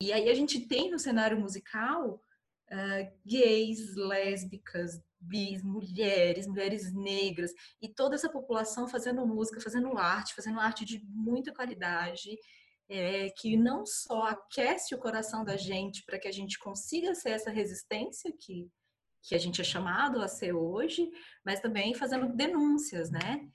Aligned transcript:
E 0.00 0.12
aí 0.12 0.28
a 0.28 0.34
gente 0.34 0.60
tem 0.60 0.90
no 0.90 0.98
cenário 0.98 1.40
musical 1.40 2.22
uh, 2.70 3.18
gays, 3.26 3.96
lésbicas, 3.96 5.02
bis, 5.20 5.62
mulheres, 5.62 6.46
mulheres 6.46 6.92
negras 6.94 7.52
e 7.82 7.88
toda 7.88 8.14
essa 8.14 8.30
população 8.30 8.86
fazendo 8.88 9.26
música, 9.26 9.60
fazendo 9.60 9.98
arte, 9.98 10.34
fazendo 10.34 10.60
arte 10.60 10.84
de 10.84 11.04
muita 11.04 11.52
qualidade, 11.52 12.38
é, 12.88 13.28
que 13.30 13.56
não 13.56 13.84
só 13.84 14.28
aquece 14.28 14.94
o 14.94 14.98
coração 14.98 15.44
da 15.44 15.56
gente 15.56 16.04
para 16.04 16.18
que 16.18 16.28
a 16.28 16.32
gente 16.32 16.58
consiga 16.58 17.14
ser 17.14 17.30
essa 17.30 17.50
resistência 17.50 18.32
que, 18.32 18.70
que 19.22 19.34
a 19.34 19.38
gente 19.38 19.60
é 19.60 19.64
chamado 19.64 20.22
a 20.22 20.28
ser 20.28 20.52
hoje, 20.52 21.10
mas 21.44 21.60
também 21.60 21.92
fazendo 21.94 22.34
denúncias, 22.34 23.10
né? 23.10 23.46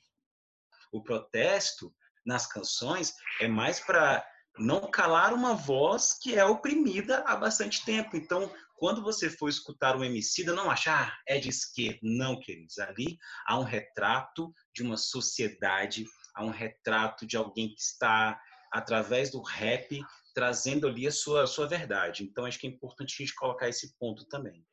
O 0.91 1.01
protesto 1.01 1.95
nas 2.25 2.45
canções 2.45 3.15
é 3.39 3.47
mais 3.47 3.79
para 3.79 4.23
não 4.57 4.89
calar 4.91 5.33
uma 5.33 5.53
voz 5.53 6.13
que 6.13 6.35
é 6.35 6.45
oprimida 6.45 7.23
há 7.25 7.35
bastante 7.35 7.83
tempo. 7.83 8.15
Então, 8.15 8.51
quando 8.75 9.01
você 9.01 9.29
for 9.29 9.49
escutar 9.49 9.95
um 9.95 10.03
Emicida, 10.03 10.53
não 10.53 10.69
achar 10.69 11.09
ah, 11.09 11.17
é 11.27 11.39
de 11.39 11.49
esquerda. 11.49 11.99
Não, 12.03 12.39
queridos. 12.39 12.77
Ali 12.77 13.17
há 13.47 13.57
um 13.57 13.63
retrato 13.63 14.53
de 14.73 14.83
uma 14.83 14.97
sociedade, 14.97 16.05
há 16.35 16.43
um 16.43 16.49
retrato 16.49 17.25
de 17.25 17.37
alguém 17.37 17.69
que 17.69 17.81
está, 17.81 18.39
através 18.71 19.31
do 19.31 19.41
rap, 19.41 20.03
trazendo 20.33 20.87
ali 20.87 21.07
a 21.07 21.11
sua, 21.11 21.43
a 21.43 21.47
sua 21.47 21.67
verdade. 21.67 22.23
Então, 22.23 22.45
acho 22.45 22.59
que 22.59 22.67
é 22.67 22.69
importante 22.69 23.15
a 23.15 23.25
gente 23.25 23.35
colocar 23.35 23.69
esse 23.69 23.97
ponto 23.97 24.25
também. 24.25 24.65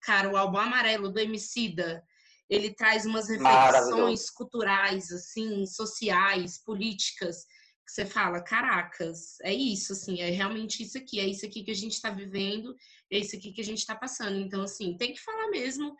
Cara, 0.00 0.30
o 0.30 0.36
álbum 0.36 0.58
amarelo 0.58 1.10
do 1.10 1.20
Emicida, 1.20 2.02
ele 2.48 2.74
traz 2.74 3.04
umas 3.04 3.28
reflexões 3.28 4.30
culturais, 4.30 5.12
assim, 5.12 5.66
sociais, 5.66 6.62
políticas, 6.64 7.44
que 7.86 7.92
você 7.92 8.04
fala, 8.04 8.40
caracas, 8.40 9.38
é 9.42 9.54
isso, 9.54 9.92
assim, 9.92 10.20
é 10.20 10.28
realmente 10.28 10.82
isso 10.82 10.98
aqui, 10.98 11.20
é 11.20 11.24
isso 11.24 11.46
aqui 11.46 11.62
que 11.62 11.70
a 11.70 11.74
gente 11.74 11.92
está 11.92 12.10
vivendo, 12.10 12.74
é 13.08 13.16
isso 13.16 13.36
aqui 13.36 13.52
que 13.52 13.60
a 13.60 13.64
gente 13.64 13.78
está 13.78 13.94
passando. 13.94 14.36
Então, 14.38 14.62
assim, 14.62 14.96
tem 14.98 15.14
que 15.14 15.20
falar 15.20 15.48
mesmo. 15.50 15.96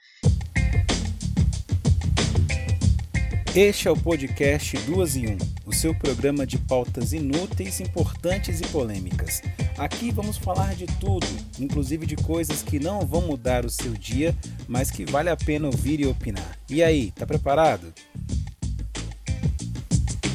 Este 3.55 3.87
é 3.87 3.91
o 3.91 3.97
podcast 3.97 4.77
Duas 4.79 5.17
em 5.17 5.29
Um, 5.29 5.39
o 5.65 5.73
seu 5.73 5.95
programa 5.95 6.45
de 6.45 6.59
pautas 6.59 7.13
inúteis, 7.13 7.81
importantes 7.81 8.61
e 8.61 8.67
polêmicas. 8.69 9.41
Aqui 9.79 10.11
vamos 10.11 10.37
falar 10.37 10.75
de 10.75 10.87
tudo, 10.99 11.27
inclusive 11.59 12.05
de 12.05 12.17
coisas 12.17 12.63
que 12.63 12.81
não 12.81 13.07
vão 13.07 13.23
mudar 13.23 13.65
o 13.65 13.71
seu 13.71 13.93
dia, 13.93 14.37
mas 14.69 14.91
que 14.91 15.05
vale 15.07 15.31
a 15.31 15.37
pena 15.37 15.69
ouvir 15.69 16.01
e 16.01 16.07
opinar. 16.07 16.59
E 16.69 16.83
aí, 16.83 17.13
tá 17.13 17.25
preparado? 17.25 17.95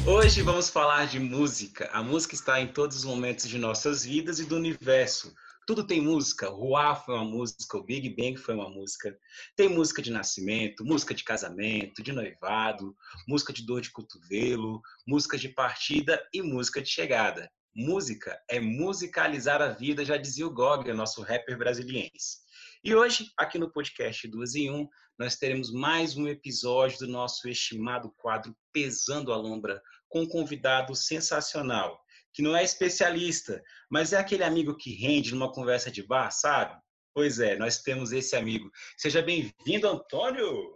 Hoje 0.04 0.42
vamos 0.42 0.68
falar 0.68 1.06
de 1.06 1.20
música. 1.20 1.88
A 1.92 2.02
música 2.02 2.34
está 2.34 2.60
em 2.60 2.66
todos 2.66 2.96
os 2.96 3.04
momentos 3.04 3.48
de 3.48 3.56
nossas 3.56 4.04
vidas 4.04 4.40
e 4.40 4.44
do 4.44 4.56
universo. 4.56 5.32
Tudo 5.64 5.86
tem 5.86 6.00
música. 6.00 6.48
Ruá 6.48 6.96
foi 6.96 7.14
uma 7.14 7.24
música, 7.24 7.76
o 7.76 7.84
Big 7.84 8.10
Bang 8.10 8.36
foi 8.36 8.56
uma 8.56 8.68
música. 8.68 9.16
Tem 9.54 9.68
música 9.68 10.02
de 10.02 10.10
nascimento, 10.10 10.84
música 10.84 11.14
de 11.14 11.22
casamento, 11.22 12.02
de 12.02 12.10
noivado, 12.10 12.96
música 13.28 13.52
de 13.52 13.64
dor 13.64 13.80
de 13.80 13.92
cotovelo, 13.92 14.82
música 15.06 15.38
de 15.38 15.48
partida 15.48 16.20
e 16.34 16.42
música 16.42 16.82
de 16.82 16.88
chegada. 16.88 17.48
Música 17.72 18.36
é 18.50 18.58
musicalizar 18.58 19.62
a 19.62 19.68
vida, 19.68 20.04
já 20.04 20.16
dizia 20.16 20.48
o 20.48 20.52
Gog, 20.52 20.92
nosso 20.92 21.22
rapper 21.22 21.56
brasiliense. 21.56 22.42
E 22.84 22.92
hoje, 22.92 23.30
aqui 23.38 23.56
no 23.56 23.70
podcast 23.70 24.26
Duas 24.26 24.56
em 24.56 24.68
Um, 24.68 24.88
nós 25.16 25.36
teremos 25.36 25.70
mais 25.70 26.16
um 26.16 26.26
episódio 26.26 26.98
do 26.98 27.06
nosso 27.06 27.48
estimado 27.48 28.12
quadro 28.16 28.56
Pesando 28.72 29.32
a 29.32 29.36
Lombra, 29.36 29.80
com 30.12 30.20
um 30.20 30.28
convidado 30.28 30.94
sensacional, 30.94 31.98
que 32.34 32.42
não 32.42 32.54
é 32.54 32.62
especialista, 32.62 33.62
mas 33.90 34.12
é 34.12 34.18
aquele 34.18 34.44
amigo 34.44 34.76
que 34.76 34.94
rende 34.94 35.32
numa 35.32 35.50
conversa 35.50 35.90
de 35.90 36.02
bar, 36.02 36.30
sabe? 36.30 36.78
Pois 37.14 37.40
é, 37.40 37.56
nós 37.56 37.78
temos 37.82 38.12
esse 38.12 38.36
amigo. 38.36 38.70
Seja 38.96 39.22
bem-vindo, 39.22 39.88
Antônio! 39.88 40.70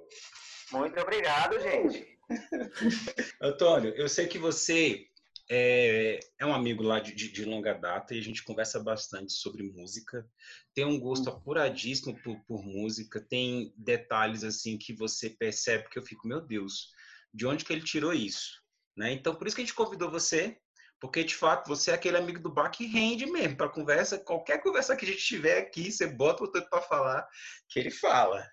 Muito 0.73 0.99
obrigado, 0.99 1.61
gente. 1.61 2.19
Antônio, 3.41 3.95
eu 3.95 4.09
sei 4.09 4.27
que 4.27 4.39
você 4.39 5.07
é, 5.51 6.19
é 6.39 6.47
um 6.47 6.55
amigo 6.55 6.83
lá 6.83 6.99
de, 6.99 7.15
de, 7.15 7.45
longa 7.45 7.75
data 7.75 8.15
e 8.15 8.19
a 8.19 8.23
gente 8.23 8.43
conversa 8.43 8.83
bastante 8.83 9.35
sobre 9.35 9.63
música. 9.63 10.27
Tem 10.75 10.87
um 10.87 10.99
gosto 10.99 11.29
uhum. 11.29 11.37
apuradíssimo 11.37 12.19
por, 12.23 12.41
por 12.47 12.65
música, 12.65 13.21
tem 13.21 13.73
detalhes 13.77 14.43
assim 14.43 14.79
que 14.79 14.95
você 14.95 15.29
percebe 15.29 15.91
que 15.91 15.99
eu 15.99 16.03
fico, 16.03 16.27
meu 16.27 16.41
Deus, 16.41 16.91
de 17.35 17.47
onde 17.47 17.67
que 17.67 17.73
ele 17.73 17.83
tirou 17.83 18.15
isso? 18.15 18.66
Né? 18.97 19.13
Então, 19.13 19.35
por 19.35 19.47
isso 19.47 19.55
que 19.55 19.63
a 19.63 19.65
gente 19.65 19.75
convidou 19.75 20.11
você 20.11 20.59
porque, 21.01 21.23
de 21.23 21.35
fato, 21.35 21.69
você 21.69 21.91
é 21.91 21.95
aquele 21.95 22.17
amigo 22.17 22.41
do 22.41 22.51
bar 22.53 22.71
que 22.71 22.87
rende 22.87 23.27
mesmo 23.27 23.57
para 23.57 23.69
conversa. 23.69 24.19
Qualquer 24.19 24.63
conversa 24.63 24.97
que 24.97 25.05
a 25.05 25.09
gente 25.09 25.23
tiver 25.23 25.59
aqui, 25.59 25.93
você 25.93 26.07
bota 26.07 26.45
o 26.45 26.51
tanto 26.51 26.71
para 26.71 26.81
falar, 26.81 27.29
que 27.69 27.79
ele 27.79 27.91
fala. 27.91 28.47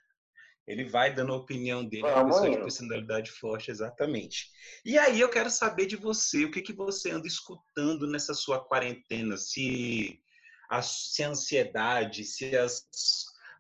Ele 0.68 0.86
vai 0.86 1.14
dando 1.14 1.34
a 1.34 1.38
opinião 1.38 1.86
dele, 1.86 2.08
é 2.08 2.14
uma 2.14 2.26
pessoa 2.26 2.50
de 2.50 2.58
personalidade 2.58 3.32
forte, 3.32 3.70
exatamente. 3.70 4.50
E 4.86 4.98
aí 4.98 5.20
eu 5.20 5.30
quero 5.30 5.50
saber 5.50 5.86
de 5.86 5.96
você, 5.96 6.46
o 6.46 6.52
que, 6.52 6.62
que 6.62 6.74
você 6.74 7.12
anda 7.12 7.28
escutando 7.28 8.08
nessa 8.08 8.34
sua 8.34 8.64
quarentena? 8.64 9.36
Se 9.38 10.22
a, 10.70 10.82
se 10.82 11.24
a 11.24 11.30
ansiedade, 11.30 12.24
se 12.24 12.56
as, 12.56 12.86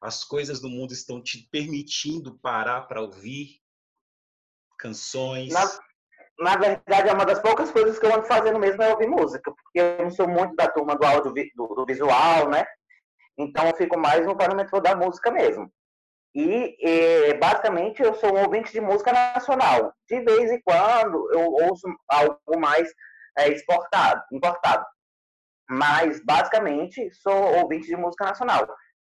as 0.02 0.24
coisas 0.24 0.62
do 0.62 0.70
mundo 0.70 0.94
estão 0.94 1.22
te 1.22 1.48
permitindo 1.52 2.40
parar 2.40 2.82
para 2.82 3.02
ouvir 3.02 3.62
canções. 4.78 5.52
Na, 5.52 5.80
na 6.40 6.56
verdade, 6.58 7.10
é 7.10 7.14
uma 7.14 7.26
das 7.26 7.40
poucas 7.40 7.72
coisas 7.72 8.00
que 8.00 8.06
eu 8.06 8.14
ando 8.14 8.26
fazendo 8.26 8.60
mesmo 8.60 8.82
é 8.82 8.92
ouvir 8.92 9.08
música, 9.08 9.52
porque 9.52 9.80
eu 9.80 10.04
não 10.04 10.12
sou 10.12 10.28
muito 10.28 10.56
da 10.56 10.68
turma 10.68 10.96
do 10.96 11.06
áudio 11.06 11.34
do, 11.56 11.68
do 11.68 11.86
visual, 11.86 12.50
né? 12.50 12.66
Então 13.38 13.68
eu 13.68 13.76
fico 13.76 14.00
mais 14.00 14.26
no 14.26 14.36
parâmetro 14.36 14.82
da 14.82 14.96
música 14.96 15.32
mesmo. 15.32 15.72
E, 16.36 16.76
e, 16.80 17.34
basicamente 17.36 18.02
eu 18.02 18.16
sou 18.16 18.36
um 18.36 18.42
ouvinte 18.42 18.72
de 18.72 18.82
música 18.82 19.12
nacional. 19.14 19.94
De 20.10 20.20
vez 20.22 20.52
em 20.52 20.62
quando 20.62 21.32
eu 21.32 21.52
ouço 21.68 21.88
algo 22.10 22.60
mais 22.60 22.92
é, 23.38 23.50
exportado, 23.50 24.24
importado. 24.32 24.84
Mas 25.70 26.24
basicamente 26.26 27.14
sou 27.14 27.60
ouvinte 27.60 27.88
de 27.88 27.96
música 27.96 28.26
nacional. 28.26 28.68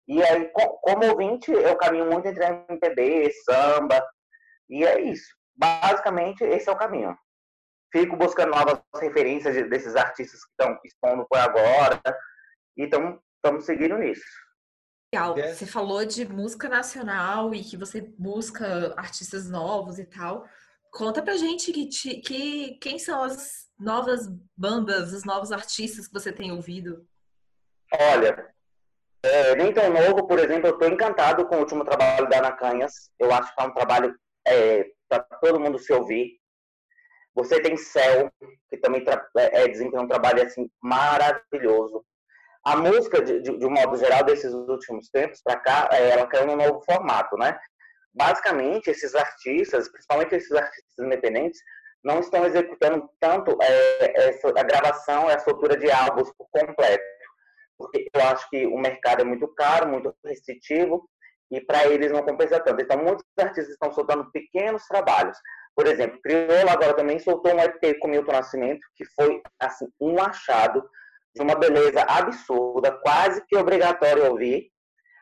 E 0.09 0.22
aí, 0.22 0.50
como 0.82 1.06
ouvinte, 1.06 1.53
eu 1.53 1.76
caminho 1.76 2.06
muito 2.06 2.26
entre 2.26 2.44
MPB, 2.44 3.30
samba, 3.44 4.04
e 4.69 4.84
é 4.84 5.00
isso 5.00 5.39
basicamente, 5.60 6.43
esse 6.43 6.69
é 6.69 6.72
o 6.72 6.76
caminho. 6.76 7.16
Fico 7.93 8.16
buscando 8.16 8.50
novas 8.50 8.81
referências 8.97 9.54
desses 9.69 9.94
artistas 9.94 10.44
que 10.44 10.50
estão 10.50 10.81
expondo 10.84 11.26
por 11.28 11.38
agora 11.38 12.00
e 12.76 12.84
estamos 12.84 13.65
seguindo 13.65 13.98
nisso. 13.98 14.25
Legal. 15.12 15.34
Você 15.34 15.66
falou 15.66 16.04
de 16.04 16.26
música 16.26 16.69
nacional 16.69 17.53
e 17.53 17.65
que 17.65 17.76
você 17.76 18.00
busca 18.00 18.94
artistas 18.97 19.50
novos 19.50 19.98
e 19.98 20.04
tal. 20.04 20.47
Conta 20.93 21.21
pra 21.21 21.37
gente 21.37 21.72
que, 21.72 21.87
que 22.21 22.78
quem 22.81 22.98
são 22.98 23.22
as 23.22 23.69
novas 23.78 24.28
bandas, 24.56 25.12
os 25.12 25.25
novos 25.25 25.50
artistas 25.50 26.06
que 26.06 26.12
você 26.12 26.32
tem 26.32 26.53
ouvido. 26.53 27.06
Olha, 27.92 28.54
é, 29.22 29.56
nem 29.56 29.72
tão 29.72 29.91
novo, 29.91 30.27
por 30.28 30.38
exemplo, 30.38 30.69
eu 30.69 30.75
estou 30.75 30.88
encantado 30.88 31.47
com 31.47 31.56
o 31.56 31.60
último 31.60 31.84
trabalho 31.84 32.28
da 32.28 32.38
Ana 32.38 32.53
Canhas. 32.53 33.10
Eu 33.19 33.32
acho 33.32 33.53
que 33.54 33.60
é 33.60 33.66
um 33.66 33.75
trabalho 33.75 34.16
é, 34.47 34.92
para 35.19 35.38
todo 35.41 35.60
mundo 35.60 35.78
se 35.78 35.93
ouvir. 35.93 36.38
Você 37.34 37.60
tem 37.60 37.76
Céu, 37.76 38.31
que 38.69 38.76
também 38.78 39.04
é, 39.37 39.62
é, 39.62 39.69
desempenha 39.69 40.03
um 40.03 40.09
trabalho 40.09 40.43
assim 40.43 40.71
maravilhoso. 40.82 42.04
A 42.65 42.76
música, 42.76 43.22
de, 43.22 43.41
de, 43.41 43.59
de 43.59 43.66
um 43.66 43.71
modo 43.71 43.97
geral, 43.97 44.25
desses 44.25 44.53
últimos 44.53 45.09
tempos 45.10 45.41
para 45.43 45.59
cá, 45.59 45.88
é, 45.93 46.10
ela 46.10 46.26
caiu 46.26 46.47
num 46.47 46.56
novo 46.56 46.82
formato, 46.82 47.37
né? 47.37 47.59
Basicamente, 48.12 48.91
esses 48.91 49.15
artistas, 49.15 49.91
principalmente 49.91 50.34
esses 50.34 50.53
artistas 50.53 50.98
independentes, 50.98 51.60
não 52.03 52.21
estão 52.21 52.44
executando 52.44 53.09
tanto 53.21 53.56
é, 53.62 54.28
essa, 54.28 54.48
a 54.48 54.62
gravação 54.62 55.28
e 55.28 55.32
a 55.32 55.38
soltura 55.38 55.77
de 55.77 55.91
álbuns 55.91 56.32
por 56.37 56.48
completo. 56.50 57.04
Porque 57.78 58.09
eu 58.12 58.22
acho 58.22 58.48
que 58.51 58.66
o 58.66 58.78
mercado 58.78 59.22
é 59.22 59.24
muito 59.24 59.48
caro, 59.54 59.89
muito 59.89 60.15
restritivo, 60.24 61.09
e 61.50 61.60
para 61.60 61.86
eles 61.86 62.12
não 62.12 62.22
compensa 62.22 62.60
tanto. 62.60 62.80
Então, 62.80 62.97
muitos 63.02 63.24
artistas 63.38 63.70
estão 63.70 63.92
soltando 63.92 64.30
pequenos 64.30 64.84
trabalhos. 64.86 65.36
Por 65.74 65.86
exemplo, 65.86 66.20
Criolo 66.22 66.70
agora 66.70 66.94
também 66.94 67.18
soltou 67.18 67.54
um 67.54 67.60
EP 67.60 67.98
com 68.00 68.08
Milton 68.08 68.32
Nascimento, 68.32 68.80
que 68.97 69.04
foi 69.04 69.42
assim 69.58 69.86
um 70.00 70.20
achado 70.20 70.82
de 71.34 71.42
uma 71.42 71.54
beleza 71.54 72.02
absurda, 72.02 72.92
quase 73.02 73.44
que 73.47 73.56
obrigatório 73.56 74.30
ouvir. 74.30 74.70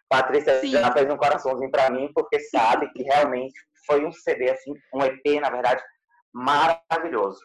Patrícia 0.09 0.61
Sim. 0.61 0.73
já 0.73 0.91
fez 0.93 1.09
um 1.11 1.17
coraçãozinho 1.17 1.71
para 1.71 1.91
mim, 1.91 2.11
porque 2.15 2.41
sabe 2.41 2.91
que 2.93 3.03
realmente 3.03 3.59
foi 3.87 4.05
um 4.05 4.13
CD, 4.13 4.51
assim, 4.51 4.73
um 4.95 5.03
EP, 5.03 5.41
na 5.41 5.51
verdade, 5.51 5.83
maravilhoso. 6.33 7.41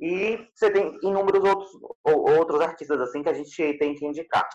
E 0.00 0.48
você 0.54 0.70
tem 0.70 0.98
inúmeros 1.02 1.42
outros, 1.44 1.70
outros 2.04 2.60
artistas 2.60 3.00
assim 3.00 3.22
que 3.22 3.28
a 3.28 3.32
gente 3.32 3.78
tem 3.78 3.94
que 3.94 4.04
indicar. 4.04 4.48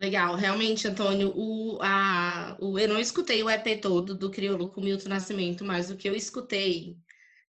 Legal, 0.00 0.36
realmente, 0.36 0.86
Antônio, 0.86 1.32
o, 1.34 1.78
a, 1.82 2.56
o, 2.60 2.78
eu 2.78 2.88
não 2.88 3.00
escutei 3.00 3.42
o 3.42 3.50
EP 3.50 3.80
todo 3.82 4.14
do 4.14 4.30
Crioulo 4.30 4.70
com 4.70 4.80
Milton 4.80 5.08
Nascimento, 5.08 5.64
mas 5.64 5.90
o 5.90 5.96
que 5.96 6.08
eu 6.08 6.14
escutei 6.14 6.96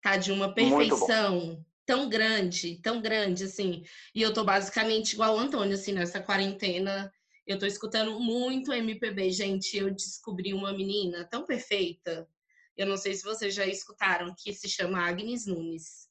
tá 0.00 0.16
de 0.16 0.30
uma 0.30 0.54
perfeição 0.54 1.64
tão 1.84 2.08
grande, 2.08 2.80
tão 2.82 3.00
grande, 3.00 3.44
assim. 3.44 3.84
E 4.14 4.22
eu 4.22 4.32
tô 4.32 4.44
basicamente 4.44 5.14
igual 5.14 5.34
o 5.34 5.38
Antônio, 5.38 5.74
assim, 5.74 5.92
nessa 5.92 6.20
quarentena. 6.20 7.12
Eu 7.44 7.58
tô 7.58 7.66
escutando 7.66 8.18
muito 8.20 8.72
MPB. 8.72 9.30
Gente, 9.30 9.76
eu 9.76 9.92
descobri 9.92 10.54
uma 10.54 10.72
menina 10.72 11.24
tão 11.24 11.44
perfeita. 11.44 12.28
Eu 12.76 12.86
não 12.86 12.96
sei 12.96 13.14
se 13.14 13.24
vocês 13.24 13.54
já 13.54 13.66
escutaram, 13.66 14.34
que 14.36 14.52
se 14.52 14.68
chama 14.68 15.00
Agnes 15.00 15.46
Nunes. 15.46 16.08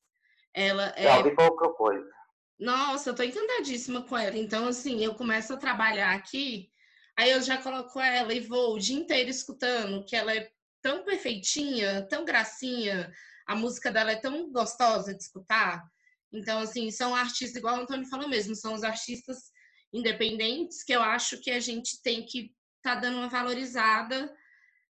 Ela 0.54 0.94
é. 0.98 1.04
Já 1.04 1.18
ouvi 1.18 1.36
pouca 1.36 1.70
coisa. 1.70 2.15
Nossa, 2.60 3.10
eu 3.10 3.16
tô 3.16 3.24
encantadíssima 3.24 4.02
com 4.04 4.18
ela. 4.18 4.38
Então, 4.38 4.68
assim, 4.68 5.04
eu 5.04 5.14
começo 5.16 5.54
a 5.54 5.58
trabalhar 5.58 6.14
aqui, 6.16 6.70
aí 7.18 7.32
eu 7.32 7.42
já 7.42 7.58
coloco 7.58 8.00
ela 8.00 8.34
e 8.34 8.40
vou 8.40 8.76
o 8.76 8.80
dia 8.80 8.96
inteiro 8.96 9.30
escutando, 9.30 10.06
que 10.06 10.16
ela 10.16 10.34
é 10.34 10.50
tão 10.82 11.04
perfeitinha, 11.04 12.08
tão 12.08 12.24
gracinha, 12.24 13.12
a 13.48 13.56
música 13.56 13.92
dela 13.92 14.12
é 14.12 14.16
tão 14.16 14.52
gostosa 14.52 15.14
de 15.14 15.22
escutar. 15.22 15.84
Então, 16.32 16.60
assim, 16.60 16.90
são 16.92 17.16
artistas, 17.16 17.58
igual 17.58 17.78
o 17.78 17.82
Antônio 17.82 18.08
falou 18.08 18.28
mesmo, 18.28 18.56
são 18.56 18.74
os 18.74 18.84
artistas 18.84 19.38
independentes 19.94 20.84
que 20.84 20.94
eu 20.94 21.02
acho 21.02 21.40
que 21.40 21.52
a 21.52 21.60
gente 21.60 22.02
tem 22.02 22.26
que 22.26 22.54
tá 22.82 22.96
dando 22.96 23.18
uma 23.18 23.30
valorizada, 23.30 24.32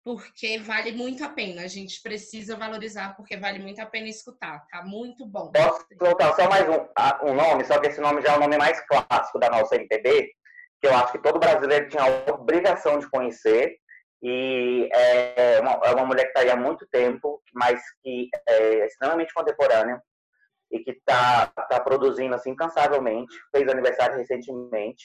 porque 0.09 0.59
vale 0.61 0.93
muito 0.93 1.23
a 1.23 1.29
pena. 1.29 1.61
A 1.61 1.67
gente 1.67 2.01
precisa 2.03 2.57
valorizar, 2.57 3.15
porque 3.15 3.37
vale 3.37 3.59
muito 3.59 3.79
a 3.83 3.85
pena 3.85 4.09
escutar. 4.09 4.67
Tá 4.71 4.83
muito 4.83 5.27
bom. 5.27 5.53
Posso 5.53 5.87
colocar 5.99 6.33
só 6.33 6.49
mais 6.49 6.67
um, 6.67 7.29
um 7.29 7.35
nome, 7.35 7.63
só 7.67 7.79
que 7.79 7.89
esse 7.89 8.01
nome 8.01 8.23
já 8.23 8.33
é 8.33 8.37
o 8.39 8.41
nome 8.41 8.57
mais 8.57 8.81
clássico 8.87 9.39
da 9.39 9.51
nossa 9.51 9.77
MPB, 9.77 10.31
que 10.81 10.87
eu 10.87 10.95
acho 10.95 11.13
que 11.13 11.19
todo 11.19 11.39
brasileiro 11.39 11.91
tinha 11.91 12.05
a 12.05 12.33
obrigação 12.33 12.99
de 12.99 13.07
conhecer, 13.11 13.77
e 14.23 14.89
é 14.95 15.61
uma, 15.61 15.73
é 15.73 15.95
uma 15.95 16.07
mulher 16.07 16.23
que 16.23 16.29
está 16.29 16.41
aí 16.41 16.51
há 16.51 16.57
muito 16.57 16.87
tempo, 16.87 17.43
mas 17.53 17.79
que 18.03 18.31
é 18.49 18.87
extremamente 18.87 19.35
contemporânea 19.35 20.03
e 20.73 20.79
que 20.79 20.93
está 20.93 21.49
tá 21.49 21.81
produzindo 21.81 22.35
assim 22.35 22.53
incansavelmente. 22.53 23.35
Fez 23.55 23.69
aniversário 23.69 24.17
recentemente 24.17 25.05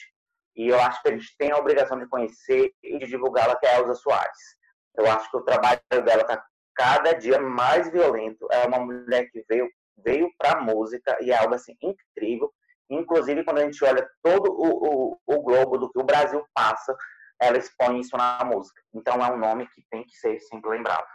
e 0.56 0.68
eu 0.68 0.80
acho 0.80 1.02
que 1.02 1.08
a 1.08 1.12
gente 1.12 1.36
tem 1.36 1.50
a 1.50 1.58
obrigação 1.58 1.98
de 1.98 2.08
conhecer 2.08 2.72
e 2.82 2.98
de 2.98 3.06
divulgá-la, 3.06 3.54
que 3.56 3.66
é 3.66 3.74
a 3.74 3.78
Elza 3.80 3.94
Soares. 3.94 4.63
Eu 4.96 5.10
acho 5.10 5.30
que 5.30 5.36
o 5.36 5.42
trabalho 5.42 5.80
dela 5.90 6.22
está 6.22 6.44
cada 6.74 7.12
dia 7.12 7.40
mais 7.40 7.90
violento. 7.90 8.46
É 8.50 8.66
uma 8.66 8.78
mulher 8.78 9.30
que 9.30 9.44
veio 9.48 9.68
veio 9.96 10.28
para 10.36 10.58
a 10.58 10.60
música 10.60 11.16
e 11.20 11.30
é 11.30 11.36
algo 11.36 11.54
assim 11.54 11.76
incrível. 11.80 12.52
Inclusive 12.90 13.44
quando 13.44 13.58
a 13.58 13.64
gente 13.64 13.82
olha 13.84 14.08
todo 14.22 14.52
o, 14.52 15.14
o, 15.14 15.18
o 15.26 15.42
globo 15.42 15.78
do 15.78 15.90
que 15.90 15.98
o 15.98 16.04
Brasil 16.04 16.44
passa 16.52 16.96
ela 17.40 17.58
expõe 17.58 18.00
isso 18.00 18.16
na 18.16 18.44
música. 18.44 18.80
Então 18.92 19.24
é 19.24 19.32
um 19.32 19.38
nome 19.38 19.66
que 19.68 19.82
tem 19.90 20.04
que 20.04 20.16
ser 20.16 20.38
sempre 20.40 20.70
lembrado. 20.70 21.06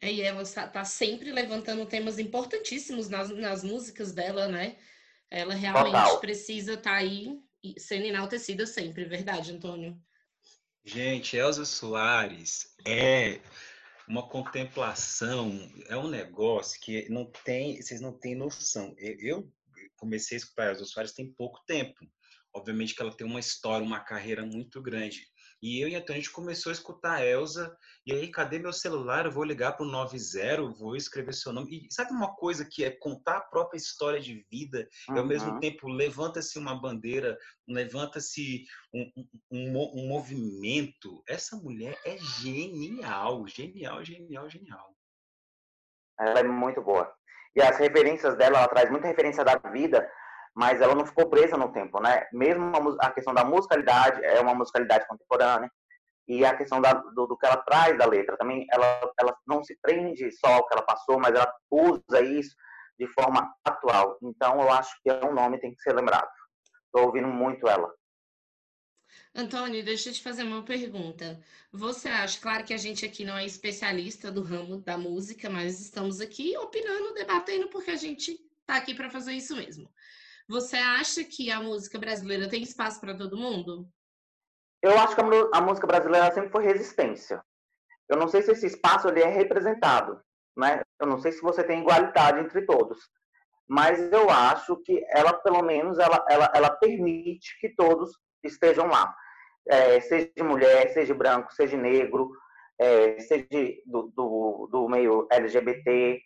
É, 0.00 0.12
e 0.12 0.20
ela 0.20 0.42
está 0.42 0.84
sempre 0.84 1.30
levantando 1.30 1.86
temas 1.86 2.18
importantíssimos 2.18 3.08
nas, 3.08 3.30
nas 3.30 3.62
músicas 3.62 4.12
dela, 4.12 4.48
né? 4.48 4.76
Ela 5.30 5.54
realmente 5.54 5.92
Total. 5.92 6.20
precisa 6.20 6.74
estar 6.74 6.90
tá 6.90 6.96
aí 6.96 7.38
sendo 7.78 8.06
enaltecida 8.06 8.66
sempre, 8.66 9.04
verdade, 9.04 9.52
Antônio? 9.52 9.96
Gente, 10.84 11.36
Elza 11.36 11.64
Soares 11.64 12.74
é 12.84 13.40
uma 14.08 14.28
contemplação, 14.28 15.56
é 15.88 15.96
um 15.96 16.08
negócio 16.08 16.80
que 16.80 17.08
não 17.08 17.24
tem, 17.44 17.80
vocês 17.80 18.00
não 18.00 18.12
têm 18.12 18.34
noção. 18.34 18.92
Eu 18.98 19.48
comecei 19.96 20.36
a 20.36 20.40
escutar 20.40 20.70
Elza 20.70 20.84
Soares 20.84 21.12
tem 21.12 21.32
pouco 21.32 21.62
tempo. 21.66 22.04
Obviamente 22.52 22.96
que 22.96 23.00
ela 23.00 23.16
tem 23.16 23.24
uma 23.24 23.38
história, 23.38 23.86
uma 23.86 24.00
carreira 24.00 24.44
muito 24.44 24.82
grande. 24.82 25.28
E 25.62 25.80
eu 25.80 25.88
e 25.88 25.94
a 25.94 26.00
gente 26.00 26.30
começou 26.30 26.70
a 26.70 26.72
escutar 26.72 27.12
a 27.12 27.24
Elsa. 27.24 27.76
E 28.04 28.12
aí, 28.12 28.28
cadê 28.32 28.58
meu 28.58 28.72
celular? 28.72 29.26
Eu 29.26 29.30
vou 29.30 29.44
ligar 29.44 29.76
para 29.76 29.86
o 29.86 29.88
90, 29.88 30.60
vou 30.76 30.96
escrever 30.96 31.32
seu 31.32 31.52
nome. 31.52 31.86
E 31.86 31.94
sabe 31.94 32.10
uma 32.10 32.34
coisa 32.34 32.64
que 32.68 32.84
é 32.84 32.90
contar 32.90 33.36
a 33.36 33.42
própria 33.42 33.78
história 33.78 34.18
de 34.18 34.44
vida 34.50 34.88
uhum. 35.08 35.16
e 35.16 35.18
ao 35.20 35.24
mesmo 35.24 35.60
tempo 35.60 35.86
levanta-se 35.88 36.58
uma 36.58 36.74
bandeira, 36.74 37.38
levanta-se 37.68 38.64
um, 38.92 39.12
um, 39.52 40.00
um, 40.00 40.08
movimento. 40.08 41.22
Essa 41.28 41.56
mulher 41.56 41.96
é 42.04 42.18
genial, 42.18 43.46
genial, 43.46 44.04
genial, 44.04 44.50
genial. 44.50 44.96
Ela 46.18 46.40
é 46.40 46.42
muito 46.42 46.82
boa. 46.82 47.12
E 47.54 47.62
as 47.62 47.78
referências 47.78 48.36
dela, 48.36 48.58
ela 48.58 48.68
traz 48.68 48.90
muita 48.90 49.06
referência 49.06 49.44
da 49.44 49.56
vida 49.70 50.10
mas 50.54 50.80
ela 50.80 50.94
não 50.94 51.06
ficou 51.06 51.28
presa 51.28 51.56
no 51.56 51.72
tempo, 51.72 52.00
né? 52.00 52.26
Mesmo 52.32 52.96
a, 53.00 53.10
questão 53.10 53.32
da 53.32 53.44
musicalidade, 53.44 54.24
é 54.24 54.40
uma 54.40 54.54
musicalidade 54.54 55.06
contemporânea, 55.06 55.70
e 56.28 56.44
a 56.44 56.56
questão 56.56 56.80
da, 56.80 56.92
do, 56.92 57.26
do, 57.26 57.36
que 57.36 57.46
ela 57.46 57.56
traz 57.56 57.96
da 57.98 58.06
letra 58.06 58.36
também, 58.36 58.64
ela, 58.70 59.12
ela 59.18 59.36
não 59.46 59.62
se 59.64 59.76
prende 59.82 60.30
só 60.32 60.54
ao 60.54 60.66
que 60.66 60.74
ela 60.74 60.84
passou, 60.84 61.18
mas 61.18 61.34
ela 61.34 61.52
usa 61.70 62.20
isso 62.22 62.54
de 62.98 63.06
forma 63.08 63.52
atual. 63.64 64.18
Então, 64.22 64.60
eu 64.60 64.70
acho 64.70 64.94
que 65.02 65.10
é 65.10 65.24
um 65.24 65.34
nome 65.34 65.56
que 65.56 65.62
tem 65.62 65.74
que 65.74 65.82
ser 65.82 65.94
lembrado. 65.94 66.30
Estou 66.86 67.06
ouvindo 67.06 67.28
muito 67.28 67.66
ela. 67.66 67.92
Antônio, 69.34 69.84
deixa 69.84 70.10
eu 70.10 70.12
te 70.12 70.22
fazer 70.22 70.42
uma 70.42 70.62
pergunta. 70.62 71.40
Você 71.72 72.08
acha, 72.08 72.40
claro 72.40 72.64
que 72.64 72.74
a 72.74 72.78
gente 72.78 73.04
aqui 73.04 73.24
não 73.24 73.36
é 73.36 73.44
especialista 73.44 74.30
do 74.30 74.42
ramo 74.42 74.78
da 74.78 74.96
música, 74.96 75.50
mas 75.50 75.80
estamos 75.80 76.20
aqui 76.20 76.56
opinando, 76.56 77.14
debatendo, 77.14 77.68
porque 77.68 77.90
a 77.90 77.96
gente 77.96 78.32
está 78.60 78.76
aqui 78.76 78.94
para 78.94 79.10
fazer 79.10 79.32
isso 79.32 79.56
mesmo. 79.56 79.90
Você 80.52 80.76
acha 80.76 81.24
que 81.24 81.50
a 81.50 81.62
música 81.62 81.98
brasileira 81.98 82.46
tem 82.46 82.62
espaço 82.62 83.00
para 83.00 83.16
todo 83.16 83.38
mundo? 83.38 83.88
Eu 84.82 84.98
acho 84.98 85.14
que 85.14 85.22
a, 85.54 85.60
música 85.62 85.86
brasileira 85.86 86.30
sempre 86.30 86.50
foi 86.50 86.62
resistência. 86.62 87.42
Eu 88.06 88.18
não 88.18 88.28
sei 88.28 88.42
se 88.42 88.52
esse 88.52 88.66
espaço 88.66 89.08
ele 89.08 89.22
é 89.22 89.28
representado, 89.28 90.20
né? 90.54 90.82
Eu 91.00 91.06
não 91.06 91.18
sei 91.18 91.32
se 91.32 91.40
você 91.40 91.64
tem 91.64 91.80
igualdade 91.80 92.40
entre 92.40 92.66
todos, 92.66 92.98
mas 93.66 94.12
eu 94.12 94.28
acho 94.28 94.76
que 94.84 95.02
ela, 95.08 95.32
pelo 95.32 95.62
menos, 95.62 95.98
ela, 95.98 96.22
ela, 96.28 96.52
ela 96.54 96.70
permite 96.76 97.58
que 97.58 97.74
todos 97.74 98.10
estejam 98.44 98.88
lá. 98.88 99.10
É, 99.66 100.00
seja 100.02 100.30
mulher, 100.44 100.92
seja 100.92 101.14
branco, 101.14 101.50
seja 101.54 101.78
negro, 101.78 102.30
é, 102.78 103.18
seja 103.20 103.46
do, 103.86 104.12
do, 104.14 104.68
do 104.70 104.86
meio 104.86 105.26
LGBT, 105.30 106.20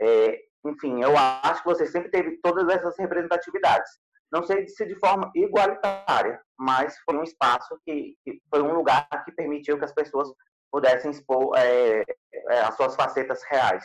é, 0.00 0.47
enfim, 0.70 1.02
eu 1.02 1.16
acho 1.16 1.62
que 1.62 1.68
você 1.68 1.86
sempre 1.86 2.10
teve 2.10 2.38
todas 2.42 2.68
essas 2.68 2.96
representatividades. 2.98 3.90
Não 4.30 4.42
sei 4.44 4.68
se 4.68 4.84
de 4.84 4.98
forma 4.98 5.30
igualitária, 5.34 6.40
mas 6.58 6.98
foi 6.98 7.16
um 7.16 7.22
espaço 7.22 7.78
que, 7.84 8.14
que 8.24 8.40
foi 8.50 8.62
um 8.62 8.74
lugar 8.74 9.08
que 9.24 9.32
permitiu 9.32 9.78
que 9.78 9.84
as 9.84 9.94
pessoas 9.94 10.28
pudessem 10.70 11.10
expor 11.10 11.56
é, 11.56 12.04
é, 12.50 12.60
as 12.60 12.76
suas 12.76 12.94
facetas 12.94 13.42
reais. 13.50 13.84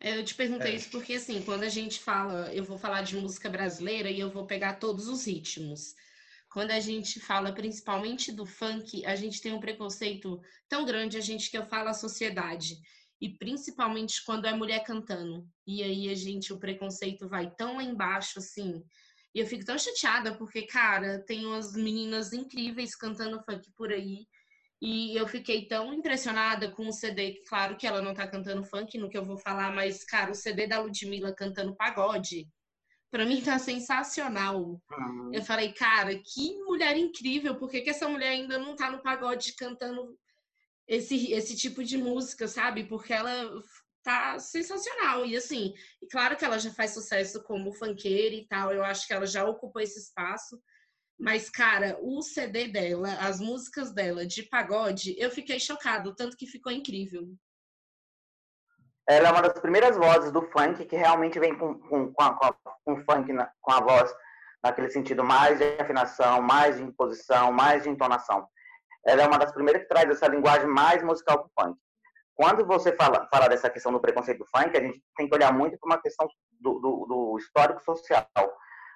É, 0.00 0.16
eu 0.16 0.24
te 0.24 0.34
perguntei 0.34 0.72
é. 0.72 0.74
isso 0.76 0.90
porque, 0.90 1.14
assim, 1.14 1.42
quando 1.42 1.64
a 1.64 1.68
gente 1.68 1.98
fala, 1.98 2.54
eu 2.54 2.62
vou 2.62 2.78
falar 2.78 3.02
de 3.02 3.16
música 3.16 3.50
brasileira 3.50 4.08
e 4.08 4.20
eu 4.20 4.30
vou 4.30 4.46
pegar 4.46 4.74
todos 4.74 5.08
os 5.08 5.26
ritmos. 5.26 5.96
Quando 6.52 6.70
a 6.70 6.80
gente 6.80 7.18
fala 7.20 7.52
principalmente 7.52 8.30
do 8.30 8.46
funk, 8.46 9.04
a 9.04 9.16
gente 9.16 9.42
tem 9.42 9.52
um 9.52 9.60
preconceito 9.60 10.40
tão 10.68 10.84
grande, 10.84 11.18
a 11.18 11.20
gente 11.20 11.50
que 11.50 11.58
eu 11.58 11.66
falo 11.66 11.88
a 11.88 11.94
sociedade 11.94 12.78
e 13.20 13.28
principalmente 13.28 14.24
quando 14.24 14.46
é 14.46 14.52
mulher 14.52 14.84
cantando. 14.84 15.46
E 15.66 15.82
aí 15.82 16.08
a 16.08 16.14
gente, 16.14 16.52
o 16.52 16.58
preconceito 16.58 17.28
vai 17.28 17.50
tão 17.50 17.76
lá 17.76 17.82
embaixo 17.82 18.38
assim. 18.38 18.82
E 19.34 19.40
eu 19.40 19.46
fico 19.46 19.64
tão 19.64 19.78
chateada 19.78 20.36
porque, 20.36 20.62
cara, 20.62 21.22
tem 21.26 21.44
umas 21.46 21.74
meninas 21.74 22.32
incríveis 22.32 22.94
cantando 22.94 23.42
funk 23.42 23.70
por 23.76 23.92
aí. 23.92 24.26
E 24.80 25.16
eu 25.16 25.26
fiquei 25.26 25.66
tão 25.66 25.92
impressionada 25.92 26.70
com 26.70 26.86
o 26.86 26.92
CD, 26.92 27.32
que 27.32 27.42
claro 27.44 27.76
que 27.76 27.86
ela 27.86 28.00
não 28.00 28.14
tá 28.14 28.28
cantando 28.28 28.62
funk 28.62 28.96
no 28.96 29.10
que 29.10 29.18
eu 29.18 29.24
vou 29.24 29.36
falar, 29.36 29.74
mas, 29.74 30.04
cara, 30.04 30.30
o 30.30 30.34
CD 30.34 30.68
da 30.68 30.80
Ludmilla 30.80 31.34
cantando 31.34 31.74
pagode, 31.74 32.48
para 33.10 33.26
mim 33.26 33.40
tá 33.42 33.58
sensacional. 33.58 34.80
Eu 35.32 35.42
falei, 35.42 35.72
cara, 35.72 36.14
que 36.14 36.56
mulher 36.62 36.96
incrível, 36.96 37.56
por 37.56 37.68
que, 37.68 37.80
que 37.80 37.90
essa 37.90 38.08
mulher 38.08 38.28
ainda 38.28 38.56
não 38.56 38.76
tá 38.76 38.88
no 38.88 39.02
pagode 39.02 39.54
cantando 39.56 40.16
esse, 40.88 41.32
esse 41.32 41.54
tipo 41.54 41.84
de 41.84 41.98
música, 41.98 42.48
sabe? 42.48 42.84
Porque 42.84 43.12
ela 43.12 43.62
tá 44.02 44.38
sensacional. 44.38 45.26
E 45.26 45.36
assim, 45.36 45.74
e 46.00 46.06
claro 46.08 46.36
que 46.36 46.44
ela 46.44 46.58
já 46.58 46.70
faz 46.72 46.92
sucesso 46.92 47.42
como 47.44 47.74
funkeira 47.74 48.34
e 48.34 48.46
tal, 48.48 48.72
eu 48.72 48.82
acho 48.82 49.06
que 49.06 49.12
ela 49.12 49.26
já 49.26 49.44
ocupou 49.44 49.82
esse 49.82 50.00
espaço. 50.00 50.58
Mas, 51.20 51.50
cara, 51.50 51.98
o 52.00 52.22
CD 52.22 52.68
dela, 52.68 53.12
as 53.20 53.40
músicas 53.40 53.92
dela 53.92 54.24
de 54.24 54.44
pagode, 54.44 55.14
eu 55.18 55.30
fiquei 55.30 55.60
chocado, 55.60 56.14
tanto 56.14 56.36
que 56.36 56.46
ficou 56.46 56.72
incrível. 56.72 57.28
Ela 59.06 59.28
é 59.28 59.32
uma 59.32 59.42
das 59.42 59.58
primeiras 59.60 59.96
vozes 59.96 60.30
do 60.30 60.42
funk 60.50 60.84
que 60.84 60.96
realmente 60.96 61.40
vem 61.40 61.56
com, 61.58 61.78
com, 61.78 62.12
com, 62.12 62.22
a, 62.22 62.54
com 62.84 63.04
funk, 63.04 63.32
na, 63.32 63.50
com 63.60 63.72
a 63.72 63.80
voz 63.80 64.14
naquele 64.62 64.90
sentido 64.90 65.24
mais 65.24 65.58
de 65.58 65.64
afinação, 65.80 66.40
mais 66.40 66.76
de 66.76 66.82
imposição, 66.82 67.50
mais 67.50 67.82
de 67.82 67.88
entonação 67.88 68.48
ela 69.06 69.22
é 69.22 69.26
uma 69.26 69.38
das 69.38 69.52
primeiras 69.52 69.82
que 69.82 69.88
traz 69.88 70.08
essa 70.08 70.28
linguagem 70.28 70.66
mais 70.66 71.02
musical 71.02 71.42
do 71.42 71.50
funk. 71.58 71.78
Quando 72.34 72.64
você 72.64 72.94
fala, 72.94 73.26
fala 73.32 73.48
dessa 73.48 73.68
questão 73.68 73.90
do 73.90 74.00
preconceito 74.00 74.38
do 74.38 74.46
funk, 74.46 74.76
a 74.76 74.80
gente 74.80 75.02
tem 75.16 75.28
que 75.28 75.34
olhar 75.34 75.52
muito 75.52 75.76
para 75.78 75.88
uma 75.88 76.00
questão 76.00 76.28
do, 76.60 76.78
do, 76.78 77.06
do, 77.06 77.38
histórico 77.38 77.82
social. 77.82 78.28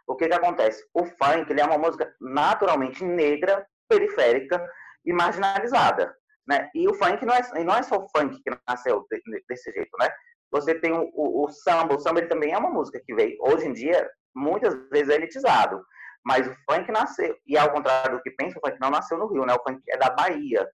O 0.06 0.14
que 0.14 0.28
que 0.28 0.35
acontece? 0.35 0.85
O 0.94 1.04
funk 1.04 1.50
ele 1.50 1.61
é 1.61 1.64
uma 1.64 1.78
música 1.78 2.14
naturalmente 2.21 3.04
negra, 3.04 3.66
periférica 3.88 4.64
e 5.04 5.12
marginalizada. 5.12 6.14
Né? 6.47 6.71
E 6.75 6.87
o 6.88 6.94
funk 6.94 7.25
não 7.25 7.35
é, 7.35 7.64
não 7.64 7.75
é 7.75 7.82
só 7.82 7.97
o 7.97 8.09
funk 8.16 8.40
que 8.42 8.56
nasceu 8.68 9.04
desse 9.49 9.73
jeito, 9.73 9.97
né? 9.99 10.09
Você 10.52 10.75
tem 10.75 10.92
o, 10.92 11.11
o, 11.14 11.44
o 11.44 11.49
samba, 11.49 11.94
o 11.94 11.99
samba 11.99 12.21
ele 12.21 12.28
também 12.28 12.52
é 12.52 12.59
uma 12.59 12.71
música 12.71 13.00
que 13.04 13.14
veio, 13.14 13.37
hoje 13.40 13.66
em 13.66 13.73
dia, 13.73 14.09
muitas 14.35 14.75
vezes 14.90 15.09
é 15.09 15.14
elitizado, 15.14 15.82
mas 16.25 16.47
o 16.47 16.55
funk 16.69 16.91
nasceu, 16.93 17.37
e 17.47 17.57
ao 17.59 17.73
contrário 17.73 18.17
do 18.17 18.23
que 18.23 18.31
pensa, 18.31 18.59
o 18.59 18.67
funk 18.67 18.79
não 18.81 18.91
nasceu 18.91 19.19
no 19.19 19.26
Rio, 19.26 19.45
né? 19.45 19.55
O 19.55 19.62
funk 19.62 19.83
é 19.88 19.97
da 19.97 20.11
Bahia. 20.11 20.69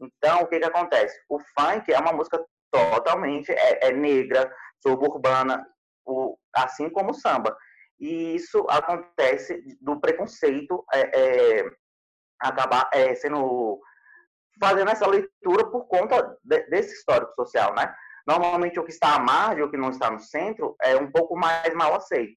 Então, 0.00 0.42
o 0.42 0.46
que 0.46 0.58
que 0.58 0.64
acontece? 0.64 1.18
O 1.28 1.38
funk 1.38 1.92
é 1.92 1.98
uma 1.98 2.12
música 2.12 2.44
totalmente 2.70 3.50
é, 3.50 3.88
é 3.88 3.92
negra, 3.92 4.52
suburbana, 4.82 5.66
o, 6.04 6.36
assim 6.54 6.88
como 6.90 7.10
o 7.10 7.14
samba. 7.14 7.56
E 7.98 8.34
isso 8.36 8.66
acontece 8.68 9.62
do 9.80 9.98
preconceito 9.98 10.84
é, 10.92 11.00
é, 11.60 11.70
acabar 12.40 12.88
é, 12.92 13.14
sendo 13.14 13.80
fazendo 14.60 14.90
essa 14.90 15.06
leitura 15.06 15.70
por 15.70 15.86
conta 15.86 16.38
de, 16.42 16.62
desse 16.68 16.94
histórico 16.94 17.32
social, 17.34 17.74
né? 17.74 17.94
Normalmente 18.26 18.78
o 18.80 18.84
que 18.84 18.90
está 18.90 19.14
à 19.14 19.18
margem, 19.18 19.62
o 19.62 19.70
que 19.70 19.76
não 19.76 19.90
está 19.90 20.10
no 20.10 20.18
centro, 20.18 20.74
é 20.82 20.96
um 20.96 21.10
pouco 21.10 21.36
mais 21.36 21.72
mal 21.74 21.94
aceito. 21.94 22.36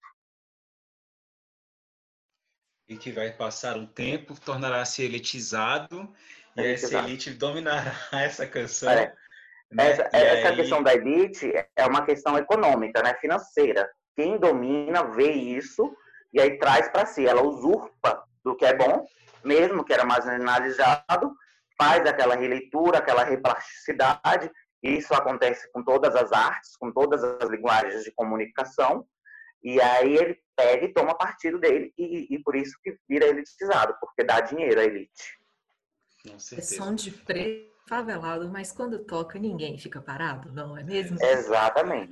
E 2.90 2.98
que 2.98 3.12
vai 3.12 3.32
passar 3.32 3.78
um 3.78 3.86
tempo, 3.86 4.34
tornará-se 4.42 5.04
elitizado, 5.04 6.12
e 6.58 6.74
essa 6.74 6.98
elite 6.98 7.32
dominará 7.32 7.94
essa 8.12 8.46
canção. 8.48 8.92
É. 8.92 9.14
Né? 9.72 9.92
Essa, 9.92 10.10
essa 10.12 10.50
aí... 10.50 10.56
questão 10.56 10.82
da 10.82 10.94
elite 10.94 11.52
é 11.76 11.86
uma 11.86 12.04
questão 12.04 12.38
econômica, 12.38 13.02
né? 13.04 13.14
financeira. 13.16 13.90
Quem 14.16 14.38
domina 14.38 15.04
vê 15.04 15.32
isso 15.32 15.96
e 16.34 16.42
aí 16.42 16.58
traz 16.58 16.90
para 16.90 17.06
si. 17.06 17.26
Ela 17.26 17.44
usurpa 17.44 18.24
do 18.44 18.56
que 18.56 18.66
é 18.66 18.76
bom, 18.76 19.06
mesmo 19.44 19.84
que 19.84 19.94
era 19.94 20.06
marginalizado, 20.06 21.34
faz 21.78 22.06
aquela 22.06 22.36
releitura, 22.36 22.98
aquela 22.98 23.24
replasticidade. 23.24 24.52
Isso 24.82 25.14
acontece 25.14 25.72
com 25.72 25.84
todas 25.84 26.16
as 26.16 26.32
artes, 26.32 26.76
com 26.78 26.92
todas 26.92 27.24
as 27.24 27.50
linguagens 27.50 28.04
de 28.04 28.12
comunicação. 28.12 29.06
E 29.64 29.82
aí 29.82 30.16
ele 30.16 30.40
pega 30.56 30.86
e 30.86 30.94
toma 30.94 31.16
partido 31.16 31.60
dele, 31.60 31.94
e, 31.98 32.36
e 32.36 32.40
por 32.44 32.56
isso 32.56 32.78
que 32.84 32.98
vira 33.08 33.26
elitizado, 33.26 33.96
porque 34.00 34.24
dá 34.24 34.42
dinheiro 34.42 34.80
à 34.80 34.84
elite. 34.84 35.38
É 36.26 36.62
som 36.62 36.94
de 36.94 37.12
preto 37.12 37.70
favelado, 37.88 38.48
mas 38.50 38.72
quando 38.72 39.04
toca 39.04 39.40
ninguém 39.40 39.78
fica 39.78 40.00
parado, 40.02 40.52
não 40.54 40.78
é 40.78 40.84
mesmo? 40.84 41.18
Exatamente. 41.22 42.12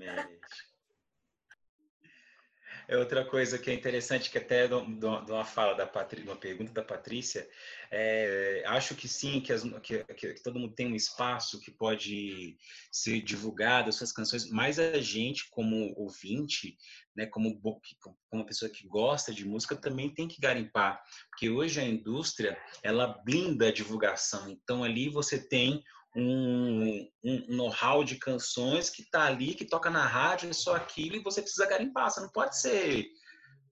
É 2.89 2.97
outra 2.97 3.25
coisa 3.25 3.59
que 3.59 3.69
é 3.69 3.73
interessante, 3.73 4.31
que 4.31 4.37
até 4.37 4.65
de 4.65 4.73
uma 4.73 5.43
fala 5.43 5.73
da 5.73 5.85
Patrícia, 5.85 6.31
uma 6.31 6.37
pergunta 6.37 6.71
da 6.71 6.81
Patrícia, 6.81 7.45
é, 7.91 8.63
acho 8.65 8.95
que 8.95 9.09
sim, 9.09 9.41
que, 9.41 9.51
as, 9.51 9.63
que, 9.83 10.03
que, 10.05 10.41
todo 10.41 10.57
mundo 10.57 10.73
tem 10.73 10.87
um 10.87 10.95
espaço 10.95 11.59
que 11.59 11.69
pode 11.69 12.57
ser 12.89 13.21
divulgado, 13.21 13.89
as 13.89 13.95
suas 13.95 14.13
canções, 14.13 14.49
mas 14.49 14.79
a 14.79 15.01
gente, 15.01 15.49
como 15.49 15.93
ouvinte, 15.97 16.77
né, 17.13 17.25
como, 17.25 17.59
como 17.59 18.17
uma 18.31 18.45
pessoa 18.45 18.71
que 18.71 18.87
gosta 18.87 19.33
de 19.33 19.45
música, 19.45 19.75
também 19.75 20.13
tem 20.13 20.25
que 20.25 20.39
garimpar, 20.39 21.03
porque 21.29 21.49
hoje 21.49 21.81
a 21.81 21.83
indústria, 21.83 22.57
ela 22.81 23.21
blinda 23.25 23.67
a 23.67 23.73
divulgação, 23.73 24.49
então 24.49 24.81
ali 24.81 25.09
você 25.09 25.37
tem 25.37 25.83
um, 26.17 27.07
um 27.23 27.55
know-how 27.55 28.03
de 28.03 28.15
canções 28.15 28.89
que 28.89 29.03
está 29.03 29.25
ali, 29.25 29.53
que 29.53 29.65
toca 29.65 29.89
na 29.89 30.05
rádio, 30.05 30.49
é 30.49 30.53
só 30.53 30.75
aquilo, 30.75 31.15
e 31.15 31.23
você 31.23 31.41
precisa 31.41 31.67
garimpar. 31.67 32.09
Você 32.09 32.19
não 32.21 32.29
pode 32.29 32.59
ser, 32.59 33.05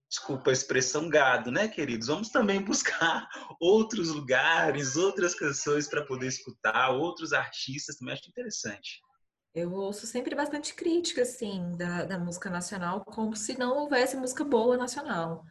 desculpa 0.07 0.51
a 0.51 0.53
expressão, 0.53 1.09
gado, 1.09 1.51
né, 1.51 1.67
queridos? 1.67 2.07
Vamos 2.07 2.29
também 2.29 2.61
buscar 2.63 3.27
outros 3.59 4.09
lugares, 4.09 4.95
outras 4.95 5.33
canções 5.33 5.87
para 5.87 6.05
poder 6.05 6.27
escutar, 6.27 6.91
outros 6.91 7.33
artistas, 7.33 7.97
também 7.97 8.13
acho 8.13 8.29
interessante. 8.29 9.01
Eu 9.53 9.73
ouço 9.73 10.05
sempre 10.05 10.35
bastante 10.35 10.75
crítica, 10.75 11.23
assim, 11.23 11.71
da, 11.77 12.03
da 12.03 12.19
música 12.19 12.49
nacional, 12.49 13.03
como 13.05 13.35
se 13.35 13.57
não 13.57 13.75
houvesse 13.75 14.15
música 14.17 14.43
boa 14.43 14.77
nacional. 14.77 15.45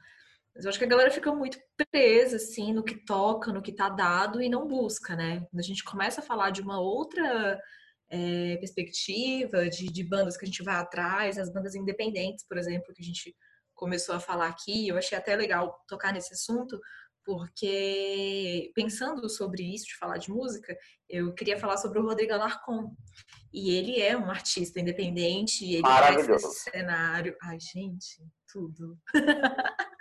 Mas 0.54 0.64
eu 0.64 0.68
acho 0.68 0.78
que 0.78 0.84
a 0.84 0.88
galera 0.88 1.11
fica 1.11 1.32
muito 1.32 1.58
presa, 1.90 2.37
assim, 2.37 2.73
no 2.73 2.84
que 2.84 2.94
toca, 2.94 3.52
no 3.52 3.62
que 3.62 3.73
tá 3.73 3.88
dado 3.88 4.40
e 4.40 4.49
não 4.49 4.68
busca, 4.68 5.16
né? 5.16 5.40
Quando 5.50 5.61
a 5.61 5.64
gente 5.64 5.82
começa 5.82 6.20
a 6.20 6.25
falar 6.25 6.50
de 6.50 6.62
uma 6.62 6.80
outra 6.80 7.61
é, 8.08 8.56
perspectiva, 8.58 9.68
de, 9.68 9.87
de 9.87 10.04
bandas 10.04 10.37
que 10.37 10.44
a 10.44 10.46
gente 10.46 10.62
vai 10.62 10.76
atrás, 10.76 11.38
as 11.38 11.52
bandas 11.52 11.75
independentes, 11.75 12.46
por 12.46 12.56
exemplo, 12.56 12.94
que 12.94 13.02
a 13.02 13.04
gente 13.04 13.34
começou 13.75 14.14
a 14.14 14.20
falar 14.20 14.46
aqui, 14.46 14.87
eu 14.87 14.96
achei 14.96 15.18
até 15.18 15.34
legal 15.34 15.76
tocar 15.88 16.12
nesse 16.12 16.32
assunto, 16.32 16.78
porque 17.25 18.70
pensando 18.75 19.28
sobre 19.28 19.62
isso, 19.75 19.87
de 19.87 19.96
falar 19.96 20.18
de 20.18 20.30
música, 20.30 20.76
eu 21.08 21.34
queria 21.34 21.58
falar 21.58 21.78
sobre 21.78 21.99
o 21.99 22.02
Rodrigo 22.02 22.34
Alarcon. 22.34 22.94
E 23.52 23.70
ele 23.70 24.00
é 24.00 24.16
um 24.16 24.30
artista 24.30 24.78
independente, 24.78 25.64
ele 25.64 25.82
faz 25.82 26.28
esse 26.28 26.70
cenário. 26.70 27.34
Ai, 27.42 27.58
gente, 27.58 28.23
tudo. 28.46 28.99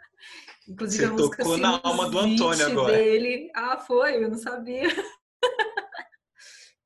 Inclusive, 0.67 1.05
Você 1.05 1.09
a 1.09 1.13
música 1.13 1.37
tocou 1.37 1.57
na 1.57 1.81
alma 1.83 2.09
do 2.09 2.19
Antônio 2.19 2.65
agora. 2.65 2.97
Dele. 2.97 3.51
Ah, 3.55 3.77
foi? 3.77 4.23
Eu 4.23 4.29
não 4.29 4.37
sabia. 4.37 4.83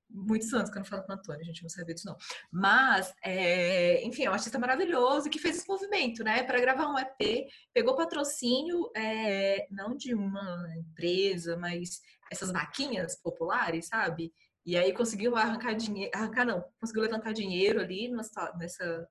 Muitos 0.10 0.52
anos 0.52 0.72
que 0.72 0.78
eu 0.78 0.80
não 0.80 0.86
falo 0.86 1.04
com 1.04 1.12
o 1.12 1.16
Antônio, 1.16 1.42
a 1.42 1.46
gente 1.46 1.62
não 1.62 1.70
sabia 1.70 1.94
disso 1.94 2.08
não. 2.08 2.18
Mas, 2.52 3.14
é, 3.24 4.04
enfim, 4.04 4.24
é 4.24 4.30
um 4.30 4.34
artista 4.34 4.58
maravilhoso 4.58 5.30
que 5.30 5.38
fez 5.38 5.58
esse 5.58 5.68
movimento, 5.68 6.24
né? 6.24 6.42
Para 6.44 6.60
gravar 6.60 6.88
um 6.88 6.98
EP, 6.98 7.48
pegou 7.72 7.96
patrocínio, 7.96 8.90
é, 8.96 9.68
não 9.70 9.96
de 9.96 10.16
uma 10.16 10.68
empresa, 10.76 11.56
mas 11.56 12.02
essas 12.32 12.52
vaquinhas 12.52 13.16
populares, 13.22 13.88
sabe? 13.88 14.34
E 14.66 14.76
aí 14.76 14.92
conseguiu 14.92 15.36
arrancar 15.36 15.76
dinheiro, 15.76 16.12
arrancar 16.14 16.46
não, 16.46 16.62
conseguiu 16.80 17.04
levantar 17.04 17.32
dinheiro 17.32 17.80
ali 17.80 18.10
nessa, 18.10 18.54
nessa 18.58 19.08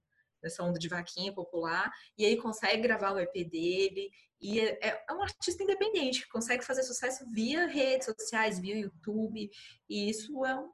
nessa 0.47 0.63
onda 0.63 0.79
de 0.79 0.89
vaquinha 0.89 1.33
popular, 1.33 1.93
e 2.17 2.25
aí 2.25 2.37
consegue 2.37 2.83
gravar 2.83 3.13
o 3.13 3.19
EP 3.19 3.33
dele, 3.51 4.11
e 4.41 4.61
é, 4.61 4.79
é, 4.81 5.05
é 5.09 5.13
um 5.13 5.23
artista 5.23 5.63
independente, 5.63 6.23
que 6.23 6.29
consegue 6.29 6.65
fazer 6.65 6.83
sucesso 6.85 7.29
via 7.33 7.67
redes 7.67 8.07
sociais, 8.07 8.61
via 8.61 8.79
YouTube, 8.79 9.51
e 9.89 10.09
isso 10.09 10.45
é 10.45 10.55
um, 10.55 10.71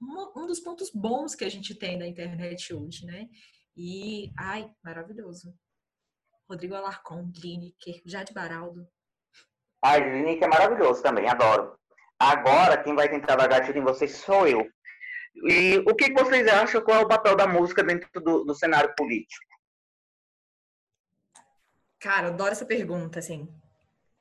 um, 0.00 0.42
um 0.42 0.46
dos 0.46 0.60
pontos 0.60 0.90
bons 0.90 1.34
que 1.34 1.44
a 1.44 1.50
gente 1.50 1.74
tem 1.74 1.98
na 1.98 2.06
internet 2.06 2.72
hoje, 2.72 3.04
né? 3.04 3.28
E, 3.76 4.32
ai, 4.38 4.70
maravilhoso. 4.82 5.54
Rodrigo 6.48 6.74
Alarcon, 6.74 7.30
Lineker, 7.36 8.00
Jade 8.06 8.32
Baraldo. 8.32 8.88
Ai, 9.84 10.00
Lineker 10.00 10.44
é 10.44 10.48
maravilhoso 10.48 11.02
também, 11.02 11.28
adoro. 11.28 11.78
Agora, 12.18 12.82
quem 12.82 12.96
vai 12.96 13.08
tentar 13.08 13.36
dar 13.36 13.46
gatilho 13.48 13.78
em 13.78 13.84
vocês 13.84 14.16
sou 14.16 14.48
eu. 14.48 14.68
E 15.44 15.78
o 15.78 15.94
que 15.94 16.12
vocês 16.12 16.46
acham 16.48 16.82
qual 16.82 17.00
é 17.00 17.04
o 17.04 17.08
papel 17.08 17.36
da 17.36 17.46
música 17.46 17.82
dentro 17.82 18.08
do, 18.20 18.44
do 18.44 18.54
cenário 18.54 18.94
político? 18.96 19.44
Cara, 22.00 22.28
eu 22.28 22.32
adoro 22.32 22.52
essa 22.52 22.66
pergunta, 22.66 23.18
assim. 23.18 23.48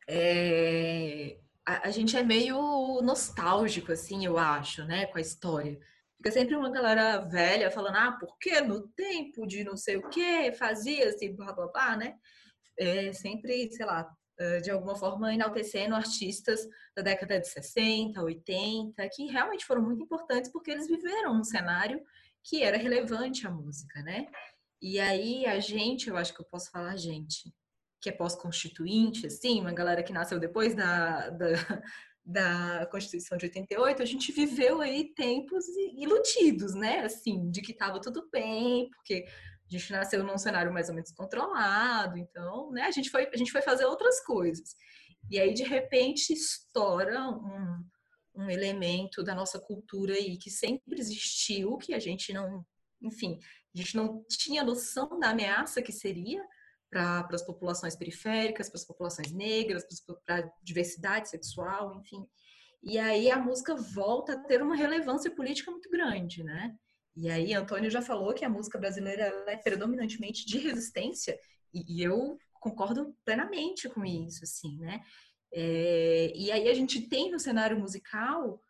É... 0.07 1.38
A, 1.65 1.88
a, 1.88 1.91
gente 1.91 2.15
é 2.15 2.24
meio 2.24 3.01
nostálgico, 3.01 3.91
assim, 3.91 4.25
eu 4.25 4.38
acho, 4.38 4.86
né, 4.86 5.05
com 5.07 5.17
a 5.17 5.21
história. 5.21 5.77
Fica 6.17 6.31
sempre 6.31 6.55
uma 6.55 6.71
galera 6.71 7.19
velha 7.19 7.69
falando, 7.69 7.97
ah, 7.97 8.17
porque 8.19 8.62
no 8.62 8.88
tempo 8.89 9.45
de 9.45 9.63
não 9.63 9.75
sei 9.75 9.97
o 9.97 10.09
que 10.09 10.51
fazia-se, 10.53 11.29
blá, 11.29 11.53
blá, 11.53 11.67
blá, 11.67 11.97
né? 11.97 12.15
É 12.79 13.12
sempre, 13.12 13.69
sei 13.71 13.86
lá, 13.86 14.09
de 14.63 14.70
alguma 14.70 14.96
forma 14.96 15.34
enaltecendo 15.34 15.96
artistas 15.96 16.67
da 16.96 17.01
década 17.01 17.39
de 17.39 17.48
60, 17.48 18.22
80, 18.22 19.10
que 19.10 19.25
realmente 19.25 19.65
foram 19.65 19.82
muito 19.82 20.03
importantes 20.03 20.51
porque 20.51 20.72
eles 20.72 20.88
viveram 20.88 21.39
um 21.39 21.44
cenário 21.44 22.01
que 22.44 22.63
era 22.63 22.77
relevante 22.77 23.46
à 23.46 23.51
música, 23.51 24.01
né? 24.03 24.27
E 24.82 25.00
aí 25.00 25.46
a 25.46 25.60
gente, 25.60 26.10
eu 26.10 26.17
acho 26.17 26.34
que 26.34 26.41
eu 26.41 26.46
posso 26.46 26.70
falar 26.70 26.96
gente, 26.96 27.53
que 28.00 28.10
é 28.10 28.12
pós-constituinte, 28.12 29.25
assim, 29.25 29.60
uma 29.60 29.74
galera 29.74 30.03
que 30.03 30.13
nasceu 30.13 30.39
depois 30.39 30.75
da, 30.75 31.29
da, 31.32 31.48
da 32.24 32.86
Constituição 32.91 33.38
de 33.38 33.46
88, 33.46 34.01
a 34.01 34.06
gente 34.06 34.32
viveu 34.32 34.82
aí 34.82 35.13
tempos 35.15 35.65
iludidos, 35.96 36.75
né? 36.75 37.00
Assim, 37.00 37.50
de 37.50 37.62
que 37.62 37.72
estava 37.72 38.00
tudo 38.00 38.29
bem, 38.32 38.89
porque 38.91 39.25
a 39.67 39.77
gente 39.77 39.91
nasceu 39.91 40.24
num 40.24 40.38
cenário 40.38 40.74
mais 40.74 40.89
ou 40.89 40.95
menos 40.95 41.12
controlado, 41.12 42.17
então, 42.17 42.71
né, 42.71 42.83
a 42.83 42.91
gente 42.91 43.09
foi, 43.09 43.29
a 43.31 43.38
gente 43.38 43.51
foi 43.51 43.62
fazer 43.62 43.86
outras 43.86 44.24
coisas. 44.24 44.75
E 45.29 45.39
aí, 45.39 45.53
de 45.53 45.63
repente, 45.63 46.31
estoura 46.31 47.27
um, 47.29 47.83
um 48.36 48.50
elemento 48.50 49.24
da 49.24 49.36
nossa 49.36 49.59
cultura 49.59 50.13
aí 50.13 50.38
que 50.38 50.50
sempre 50.50 51.00
existiu, 51.00 51.77
que 51.77 51.93
a 51.93 52.00
gente 52.00 52.31
não, 52.31 52.65
enfim, 53.01 53.39
a 53.75 53.77
gente 53.77 53.95
não 53.95 54.24
tinha 54.29 54.63
noção 54.63 55.19
da 55.19 55.31
ameaça 55.31 55.81
que 55.81 55.91
seria 55.91 56.43
para 56.89 57.27
as 57.31 57.45
populações 57.45 57.95
periféricas, 57.95 58.69
para 58.69 58.77
as 58.77 58.86
populações 58.86 59.31
negras, 59.31 59.83
para 60.25 60.39
a 60.39 60.50
diversidade 60.63 61.29
sexual, 61.29 61.93
enfim. 61.95 62.25
E 62.81 62.97
aí 62.97 63.29
a 63.29 63.38
música 63.38 63.75
volta 63.75 64.33
a 64.33 64.39
ter 64.39 64.62
uma 64.62 64.75
relevância 64.75 65.29
política 65.29 65.69
muito 65.71 65.89
grande, 65.89 66.43
né? 66.43 66.74
E 67.17 67.31
aí, 67.31 67.51
Antônio 67.53 67.89
já 67.89 68.01
falou 68.01 68.31
que 68.31 68.45
a 68.45 68.50
música 68.50 68.77
brasileira 68.77 69.24
é 69.47 69.57
predominantemente 69.57 70.45
de 70.45 70.59
resistência, 70.59 71.38
e, 71.74 71.97
e 71.97 72.03
eu 72.03 72.38
concordo 72.53 73.15
plenamente 73.25 73.89
com 73.89 74.05
isso, 74.05 74.43
assim, 74.43 74.77
né? 74.77 75.01
É, 75.51 76.31
e 76.36 76.51
aí 76.51 76.69
a 76.69 76.74
gente 76.75 77.01
tem 77.01 77.31
no 77.31 77.39
cenário 77.39 77.79
musical 77.79 78.62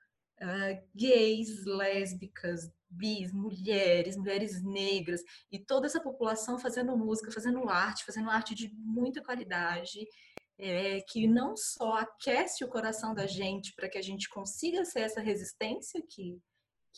uh, 0.41 0.87
gays, 0.95 1.65
lésbicas, 1.65 2.71
bis, 2.89 3.33
mulheres, 3.33 4.15
mulheres 4.15 4.63
negras 4.63 5.21
e 5.51 5.59
toda 5.59 5.87
essa 5.87 5.99
população 5.99 6.57
fazendo 6.57 6.95
música, 6.97 7.31
fazendo 7.31 7.67
arte, 7.67 8.05
fazendo 8.05 8.29
arte 8.29 8.55
de 8.55 8.73
muita 8.73 9.21
qualidade, 9.21 10.07
é, 10.57 11.01
que 11.01 11.27
não 11.27 11.57
só 11.57 11.97
aquece 11.97 12.63
o 12.63 12.69
coração 12.69 13.13
da 13.13 13.27
gente 13.27 13.73
para 13.75 13.89
que 13.89 13.97
a 13.97 14.01
gente 14.01 14.29
consiga 14.29 14.85
ser 14.85 15.01
essa 15.01 15.19
resistência 15.19 16.01
que, 16.09 16.39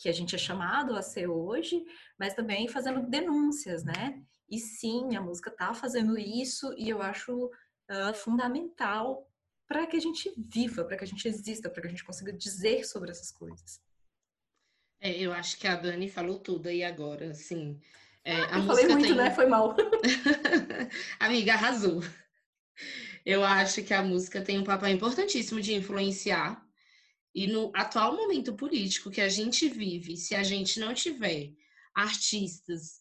que 0.00 0.08
a 0.08 0.12
gente 0.12 0.34
é 0.34 0.38
chamado 0.38 0.96
a 0.96 1.02
ser 1.02 1.26
hoje, 1.28 1.84
mas 2.18 2.32
também 2.32 2.66
fazendo 2.66 3.06
denúncias, 3.06 3.84
né? 3.84 4.22
E 4.48 4.58
sim, 4.58 5.14
a 5.14 5.20
música 5.20 5.50
está 5.50 5.74
fazendo 5.74 6.18
isso 6.18 6.74
e 6.76 6.88
eu 6.88 7.02
acho 7.02 7.46
uh, 7.46 8.14
fundamental 8.14 9.30
para 9.68 9.86
que 9.86 9.96
a 9.96 10.00
gente 10.00 10.32
viva, 10.36 10.84
para 10.84 10.96
que 10.96 11.04
a 11.04 11.06
gente 11.06 11.28
exista, 11.28 11.68
para 11.68 11.82
que 11.82 11.86
a 11.86 11.90
gente 11.90 12.04
consiga 12.04 12.32
dizer 12.32 12.84
sobre 12.84 13.10
essas 13.10 13.30
coisas. 13.30 13.78
É, 15.00 15.12
eu 15.18 15.32
acho 15.32 15.58
que 15.58 15.66
a 15.66 15.76
Dani 15.76 16.08
falou 16.08 16.38
tudo 16.38 16.68
aí 16.68 16.82
agora, 16.82 17.30
assim. 17.30 17.78
É, 18.24 18.36
ah, 18.36 18.58
eu 18.58 18.64
falei 18.64 18.88
muito, 18.88 19.06
tem... 19.06 19.14
né? 19.14 19.30
Foi 19.30 19.46
mal. 19.46 19.76
Amiga, 21.20 21.52
arrasou. 21.52 22.02
Eu 23.24 23.44
acho 23.44 23.82
que 23.82 23.92
a 23.92 24.02
música 24.02 24.40
tem 24.40 24.58
um 24.58 24.64
papel 24.64 24.88
importantíssimo 24.88 25.60
de 25.60 25.74
influenciar. 25.74 26.66
E 27.34 27.46
no 27.46 27.70
atual 27.74 28.16
momento 28.16 28.54
político 28.54 29.10
que 29.10 29.20
a 29.20 29.28
gente 29.28 29.68
vive, 29.68 30.16
se 30.16 30.34
a 30.34 30.42
gente 30.42 30.80
não 30.80 30.92
tiver 30.92 31.52
artistas 31.94 33.00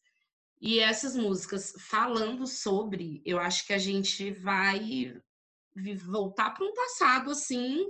e 0.61 0.79
essas 0.79 1.15
músicas 1.15 1.73
falando 1.79 2.45
sobre, 2.45 3.21
eu 3.25 3.39
acho 3.39 3.65
que 3.65 3.73
a 3.73 3.77
gente 3.77 4.31
vai 4.31 5.13
voltar 6.03 6.51
para 6.51 6.65
um 6.65 6.73
passado 6.73 7.31
assim 7.31 7.85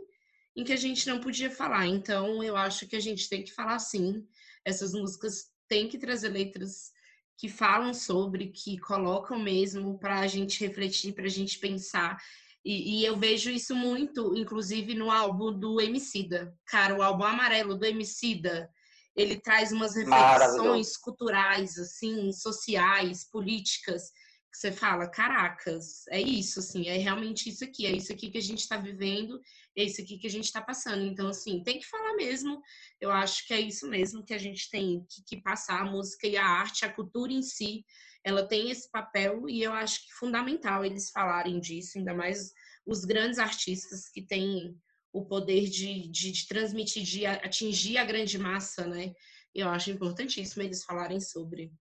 em 0.55 0.63
que 0.63 0.73
a 0.73 0.77
gente 0.77 1.07
não 1.07 1.19
podia 1.19 1.49
falar. 1.49 1.87
Então, 1.87 2.43
eu 2.43 2.55
acho 2.55 2.87
que 2.87 2.95
a 2.95 2.99
gente 2.99 3.27
tem 3.27 3.43
que 3.43 3.53
falar 3.53 3.79
sim. 3.79 4.27
Essas 4.63 4.93
músicas 4.93 5.51
têm 5.67 5.87
que 5.87 5.97
trazer 5.97 6.29
letras 6.29 6.91
que 7.37 7.47
falam 7.47 7.93
sobre, 7.93 8.47
que 8.47 8.77
colocam 8.77 9.39
mesmo 9.39 9.97
para 9.97 10.19
a 10.19 10.27
gente 10.27 10.59
refletir, 10.59 11.13
para 11.13 11.25
a 11.25 11.29
gente 11.29 11.57
pensar. 11.57 12.21
E, 12.63 12.99
e, 13.01 13.05
eu 13.05 13.17
vejo 13.17 13.49
isso 13.49 13.73
muito, 13.73 14.35
inclusive, 14.35 14.93
no 14.93 15.09
álbum 15.09 15.57
do 15.57 15.79
Emicida. 15.79 16.53
Cara, 16.67 16.97
o 16.97 17.01
álbum 17.01 17.23
amarelo 17.23 17.75
do 17.75 17.85
Emicida, 17.85 18.69
ele 19.15 19.39
traz 19.39 19.71
umas 19.71 19.95
reflexões 19.95 20.97
culturais, 20.97 21.77
assim, 21.77 22.31
sociais, 22.33 23.29
políticas, 23.29 24.11
que 24.51 24.57
você 24.57 24.71
fala, 24.71 25.07
caracas, 25.07 26.07
é 26.09 26.19
isso, 26.19 26.59
assim, 26.59 26.87
é 26.87 26.97
realmente 26.97 27.49
isso 27.49 27.63
aqui, 27.63 27.85
é 27.85 27.91
isso 27.91 28.11
aqui 28.11 28.31
que 28.31 28.37
a 28.37 28.41
gente 28.41 28.59
está 28.59 28.77
vivendo, 28.77 29.39
é 29.77 29.83
isso 29.83 30.01
aqui 30.01 30.17
que 30.17 30.27
a 30.27 30.29
gente 30.29 30.45
está 30.45 30.61
passando. 30.61 31.03
Então, 31.03 31.27
assim, 31.27 31.63
tem 31.63 31.79
que 31.79 31.85
falar 31.85 32.15
mesmo. 32.15 32.59
Eu 32.99 33.11
acho 33.11 33.45
que 33.45 33.53
é 33.53 33.59
isso 33.59 33.87
mesmo 33.87 34.25
que 34.25 34.33
a 34.33 34.37
gente 34.37 34.69
tem 34.69 35.05
que, 35.07 35.23
que, 35.23 35.41
passar, 35.41 35.81
a 35.81 35.91
música 35.91 36.27
e 36.27 36.35
a 36.35 36.45
arte, 36.45 36.83
a 36.83 36.93
cultura 36.93 37.31
em 37.31 37.43
si, 37.43 37.85
ela 38.23 38.47
tem 38.47 38.69
esse 38.69 38.89
papel 38.91 39.47
e 39.49 39.61
eu 39.61 39.71
acho 39.73 40.01
que 40.01 40.11
é 40.11 40.15
fundamental 40.15 40.83
eles 40.83 41.09
falarem 41.09 41.59
disso, 41.59 41.97
ainda 41.97 42.13
mais 42.13 42.51
os 42.85 43.05
grandes 43.05 43.39
artistas 43.39 44.09
que 44.09 44.21
têm 44.21 44.75
o 45.11 45.25
poder 45.25 45.69
de, 45.69 46.07
de, 46.09 46.31
de 46.31 46.47
transmitir, 46.47 47.03
de 47.03 47.25
atingir 47.25 47.97
a 47.97 48.05
grande 48.05 48.37
massa, 48.37 48.85
né? 48.85 49.13
Eu 49.53 49.69
acho 49.69 49.89
importantíssimo 49.89 50.63
eles 50.63 50.83
falarem 50.83 51.19
sobre. 51.19 51.71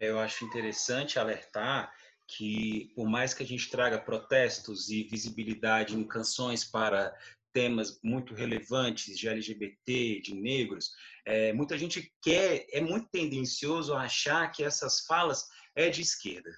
Eu 0.00 0.18
acho 0.18 0.44
interessante 0.44 1.18
alertar 1.18 1.92
que, 2.26 2.92
por 2.94 3.08
mais 3.08 3.32
que 3.32 3.42
a 3.42 3.46
gente 3.46 3.70
traga 3.70 3.98
protestos 3.98 4.90
e 4.90 5.04
visibilidade 5.04 5.96
em 5.96 6.06
canções 6.06 6.64
para 6.64 7.16
temas 7.58 7.98
muito 8.04 8.34
relevantes 8.34 9.18
de 9.18 9.28
LGBT, 9.28 10.20
de 10.20 10.32
negros, 10.32 10.92
é, 11.26 11.52
muita 11.52 11.76
gente 11.76 12.12
quer, 12.22 12.64
é 12.70 12.80
muito 12.80 13.08
tendencioso 13.08 13.94
achar 13.94 14.52
que 14.52 14.62
essas 14.62 15.00
falas 15.00 15.44
é 15.74 15.90
de 15.90 16.00
esquerda. 16.00 16.50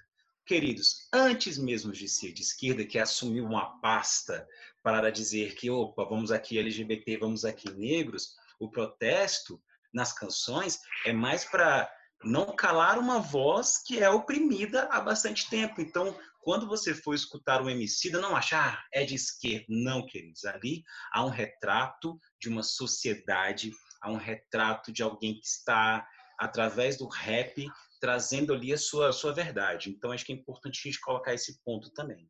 Queridos, 0.45 1.07
antes 1.11 1.57
mesmo 1.57 1.91
de 1.91 2.07
ser 2.07 2.33
de 2.33 2.43
esquerda, 2.43 2.85
que 2.85 2.99
assumiu 2.99 3.45
uma 3.45 3.79
pasta 3.79 4.47
para 4.83 5.11
dizer 5.11 5.55
que, 5.55 5.71
opa, 5.71 6.05
vamos 6.05 6.31
aqui 6.31 6.59
LGBT, 6.59 7.17
vamos 7.17 7.45
aqui 7.45 7.71
negros, 7.71 8.35
o 8.59 8.69
protesto 8.69 9.59
nas 9.91 10.13
canções 10.13 10.79
é 11.03 11.11
mais 11.11 11.43
para 11.43 11.91
não 12.23 12.55
calar 12.55 12.99
uma 12.99 13.19
voz 13.19 13.81
que 13.83 13.99
é 13.99 14.07
oprimida 14.07 14.83
há 14.91 15.01
bastante 15.01 15.49
tempo. 15.49 15.81
Então, 15.81 16.15
quando 16.41 16.67
você 16.67 16.93
for 16.93 17.13
escutar 17.13 17.61
um 17.61 17.69
MC, 17.69 18.09
não 18.11 18.35
achar 18.35 18.73
ah, 18.73 18.83
é 18.93 19.03
de 19.03 19.15
esquerda. 19.15 19.65
Não, 19.69 20.05
queridos. 20.05 20.43
Ali 20.45 20.83
há 21.13 21.23
um 21.23 21.29
retrato 21.29 22.19
de 22.39 22.49
uma 22.49 22.63
sociedade, 22.63 23.71
há 24.01 24.11
um 24.11 24.17
retrato 24.17 24.91
de 24.91 25.03
alguém 25.03 25.35
que 25.35 25.45
está, 25.45 26.07
através 26.39 26.97
do 26.97 27.07
rap, 27.07 27.67
trazendo 27.99 28.53
ali 28.53 28.73
a 28.73 28.77
sua, 28.77 29.09
a 29.09 29.13
sua 29.13 29.33
verdade. 29.33 29.89
Então, 29.89 30.11
acho 30.11 30.25
que 30.25 30.33
é 30.33 30.35
importante 30.35 30.79
a 30.79 30.89
gente 30.89 31.01
colocar 31.01 31.33
esse 31.33 31.63
ponto 31.63 31.91
também. 31.93 32.29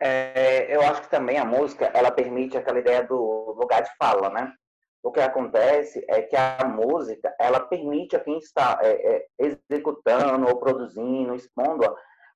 É, 0.00 0.74
eu 0.74 0.82
acho 0.82 1.02
que 1.02 1.10
também 1.10 1.38
a 1.38 1.44
música, 1.44 1.86
ela 1.94 2.10
permite 2.10 2.56
aquela 2.56 2.80
ideia 2.80 3.06
do 3.06 3.54
lugar 3.56 3.82
de 3.82 3.90
fala, 3.96 4.30
né? 4.30 4.52
o 5.02 5.10
que 5.10 5.20
acontece 5.20 6.04
é 6.08 6.22
que 6.22 6.36
a 6.36 6.64
música 6.64 7.34
ela 7.38 7.58
permite 7.58 8.14
a 8.14 8.20
quem 8.20 8.38
está 8.38 8.78
é, 8.82 9.16
é, 9.16 9.26
executando 9.38 10.46
ou 10.46 10.60
produzindo, 10.60 11.34
expondo, 11.34 11.84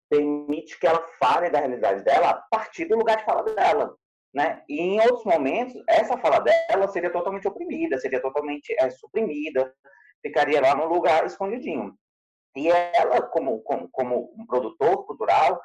permite 0.08 0.78
que 0.78 0.86
ela 0.86 1.02
fale 1.18 1.50
da 1.50 1.60
realidade 1.60 2.02
dela 2.02 2.30
a 2.30 2.34
partir 2.50 2.86
do 2.86 2.96
lugar 2.96 3.16
de 3.18 3.24
fala 3.24 3.42
dela. 3.42 3.94
Né? 4.34 4.62
E 4.68 4.80
em 4.80 5.00
outros 5.00 5.24
momentos, 5.24 5.74
essa 5.88 6.18
fala 6.18 6.40
dela 6.40 6.88
seria 6.88 7.10
totalmente 7.10 7.48
oprimida, 7.48 7.98
seria 7.98 8.20
totalmente 8.20 8.74
é, 8.78 8.90
suprimida, 8.90 9.72
ficaria 10.22 10.60
lá 10.60 10.74
no 10.74 10.86
lugar 10.86 11.24
escondidinho. 11.24 11.94
E 12.54 12.68
ela, 12.68 13.22
como, 13.22 13.60
como, 13.62 13.88
como 13.90 14.34
um 14.38 14.46
produtor 14.46 15.06
cultural, 15.06 15.60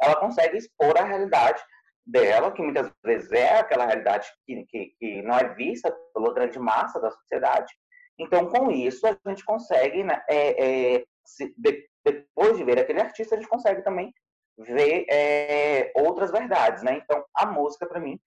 ela 0.00 0.16
consegue 0.16 0.56
expor 0.56 0.96
a 0.96 1.04
realidade 1.04 1.62
dela, 2.06 2.52
que 2.52 2.62
muitas 2.62 2.90
vezes 3.04 3.30
é 3.32 3.58
aquela 3.58 3.86
realidade 3.86 4.28
que, 4.46 4.64
que, 4.64 4.94
que 4.98 5.22
não 5.22 5.36
é 5.36 5.54
vista 5.54 5.94
pela 6.14 6.32
grande 6.32 6.58
massa 6.58 7.00
da 7.00 7.10
sociedade. 7.10 7.72
Então, 8.18 8.46
com 8.46 8.70
isso, 8.70 9.06
a 9.06 9.16
gente 9.28 9.44
consegue, 9.44 10.02
né, 10.02 10.20
é, 10.28 10.94
é, 10.96 11.04
se, 11.24 11.54
de, 11.56 11.86
depois 12.12 12.56
de 12.56 12.64
ver 12.64 12.78
aquele 12.78 13.00
artista, 13.00 13.34
a 13.34 13.38
gente 13.38 13.48
consegue 13.48 13.82
também 13.82 14.12
ver 14.58 15.06
é, 15.08 15.92
outras 15.94 16.30
verdades, 16.30 16.82
né? 16.82 16.98
Então, 17.02 17.24
a 17.34 17.46
música, 17.46 17.86
para 17.86 18.00
mim, 18.00 18.18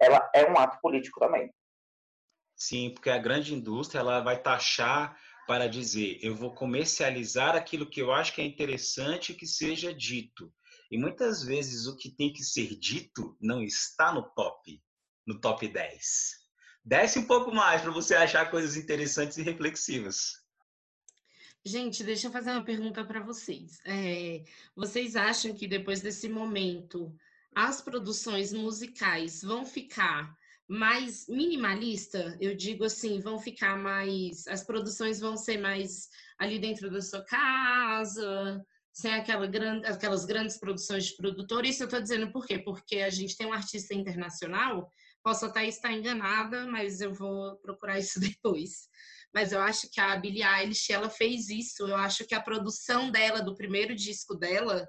ela 0.00 0.30
é 0.34 0.50
um 0.50 0.56
ato 0.56 0.78
político 0.80 1.20
também. 1.20 1.52
Sim, 2.56 2.90
porque 2.94 3.10
a 3.10 3.18
grande 3.18 3.54
indústria 3.54 4.00
ela 4.00 4.20
vai 4.20 4.40
taxar 4.40 5.16
para 5.46 5.68
dizer, 5.68 6.18
eu 6.22 6.34
vou 6.34 6.54
comercializar 6.54 7.54
aquilo 7.54 7.88
que 7.88 8.00
eu 8.00 8.12
acho 8.12 8.34
que 8.34 8.40
é 8.40 8.44
interessante 8.44 9.34
que 9.34 9.46
seja 9.46 9.94
dito. 9.94 10.52
E 10.90 10.98
muitas 10.98 11.42
vezes 11.42 11.86
o 11.86 11.96
que 11.96 12.10
tem 12.10 12.32
que 12.32 12.42
ser 12.42 12.76
dito 12.78 13.36
não 13.40 13.62
está 13.62 14.12
no 14.12 14.22
top, 14.34 14.82
no 15.26 15.40
top 15.40 15.68
10. 15.68 16.46
Desce 16.84 17.18
um 17.18 17.26
pouco 17.26 17.52
mais 17.52 17.82
para 17.82 17.90
você 17.90 18.14
achar 18.14 18.50
coisas 18.50 18.76
interessantes 18.76 19.36
e 19.36 19.42
reflexivas. 19.42 20.45
Gente, 21.66 22.04
deixa 22.04 22.28
eu 22.28 22.30
fazer 22.30 22.52
uma 22.52 22.62
pergunta 22.62 23.04
para 23.04 23.18
vocês. 23.20 23.80
É, 23.84 24.44
vocês 24.76 25.16
acham 25.16 25.52
que 25.52 25.66
depois 25.66 26.00
desse 26.00 26.28
momento 26.28 27.12
as 27.52 27.82
produções 27.82 28.52
musicais 28.52 29.42
vão 29.42 29.66
ficar 29.66 30.32
mais 30.68 31.26
minimalista? 31.26 32.36
Eu 32.40 32.54
digo 32.54 32.84
assim, 32.84 33.18
vão 33.18 33.40
ficar 33.40 33.76
mais. 33.76 34.46
As 34.46 34.62
produções 34.62 35.18
vão 35.18 35.36
ser 35.36 35.58
mais 35.58 36.08
ali 36.38 36.60
dentro 36.60 36.88
da 36.88 37.02
sua 37.02 37.24
casa, 37.24 38.64
sem 38.92 39.12
aquela 39.14 39.48
grande, 39.48 39.88
aquelas 39.88 40.24
grandes 40.24 40.58
produções 40.58 41.06
de 41.06 41.16
produtor. 41.16 41.66
Isso 41.66 41.82
eu 41.82 41.86
estou 41.86 42.00
dizendo 42.00 42.30
por 42.30 42.46
quê? 42.46 42.60
Porque 42.60 42.98
a 42.98 43.10
gente 43.10 43.36
tem 43.36 43.44
um 43.44 43.52
artista 43.52 43.92
internacional, 43.92 44.88
posso 45.26 45.44
até 45.44 45.66
estar 45.66 45.92
enganada, 45.92 46.68
mas 46.68 47.00
eu 47.00 47.12
vou 47.12 47.56
procurar 47.56 47.98
isso 47.98 48.20
depois. 48.20 48.88
Mas 49.34 49.50
eu 49.50 49.60
acho 49.60 49.90
que 49.90 50.00
a 50.00 50.16
Billie 50.16 50.44
Eilish, 50.44 50.92
ela 50.92 51.10
fez 51.10 51.50
isso. 51.50 51.82
Eu 51.82 51.96
acho 51.96 52.24
que 52.24 52.34
a 52.34 52.40
produção 52.40 53.10
dela, 53.10 53.42
do 53.42 53.56
primeiro 53.56 53.92
disco 53.92 54.36
dela, 54.36 54.86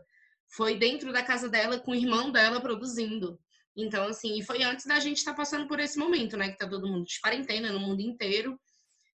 foi 0.55 0.77
dentro 0.77 1.11
da 1.11 1.23
casa 1.23 1.49
dela, 1.49 1.79
com 1.79 1.89
o 1.89 1.95
irmão 1.95 2.31
dela 2.31 2.61
produzindo. 2.61 3.39
Então, 3.75 4.05
assim, 4.05 4.37
e 4.37 4.43
foi 4.43 4.61
antes 4.61 4.85
da 4.85 4.99
gente 4.99 5.17
estar 5.17 5.31
tá 5.31 5.37
passando 5.37 5.67
por 5.67 5.79
esse 5.79 5.97
momento, 5.97 6.37
né? 6.37 6.51
Que 6.51 6.57
tá 6.59 6.69
todo 6.69 6.87
mundo 6.87 7.05
de 7.05 7.19
quarentena 7.19 7.71
no 7.71 7.79
mundo 7.79 8.01
inteiro. 8.01 8.59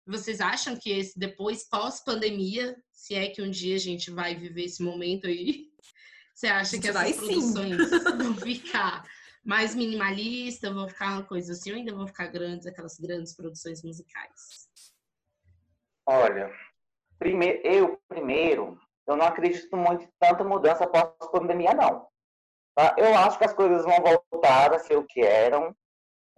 Vocês 0.06 0.40
acham 0.40 0.74
que 0.74 0.90
esse 0.90 1.18
depois, 1.18 1.68
pós-pandemia, 1.68 2.74
se 2.90 3.14
é 3.14 3.28
que 3.28 3.42
um 3.42 3.50
dia 3.50 3.76
a 3.76 3.78
gente 3.78 4.10
vai 4.10 4.34
viver 4.34 4.64
esse 4.64 4.82
momento 4.82 5.26
aí, 5.26 5.66
você 6.34 6.46
acha 6.46 6.80
que 6.80 6.88
essas 6.88 7.16
produções 7.16 7.90
vão 8.16 8.34
ficar 8.36 9.04
mais 9.44 9.74
minimalistas, 9.74 10.72
vão 10.72 10.88
ficar 10.88 11.12
uma 11.12 11.24
coisa 11.24 11.52
assim, 11.52 11.70
ou 11.70 11.76
ainda 11.76 11.94
vão 11.94 12.06
ficar 12.06 12.26
grandes, 12.28 12.66
aquelas 12.66 12.98
grandes 12.98 13.34
produções 13.34 13.82
musicais? 13.82 14.68
Olha, 16.06 16.50
primeiro, 17.18 17.60
eu 17.66 18.00
primeiro, 18.08 18.78
eu 19.06 19.16
não 19.16 19.26
acredito 19.26 19.76
muito 19.76 20.04
em 20.04 20.12
tanta 20.18 20.44
mudança 20.44 20.86
pós-pandemia, 20.86 21.74
não. 21.74 22.08
Tá? 22.74 22.94
Eu 22.98 23.14
acho 23.16 23.38
que 23.38 23.44
as 23.44 23.52
coisas 23.52 23.84
vão 23.84 23.96
voltar 24.30 24.74
a 24.74 24.78
ser 24.78 24.96
o 24.96 25.04
que 25.04 25.20
eram, 25.20 25.74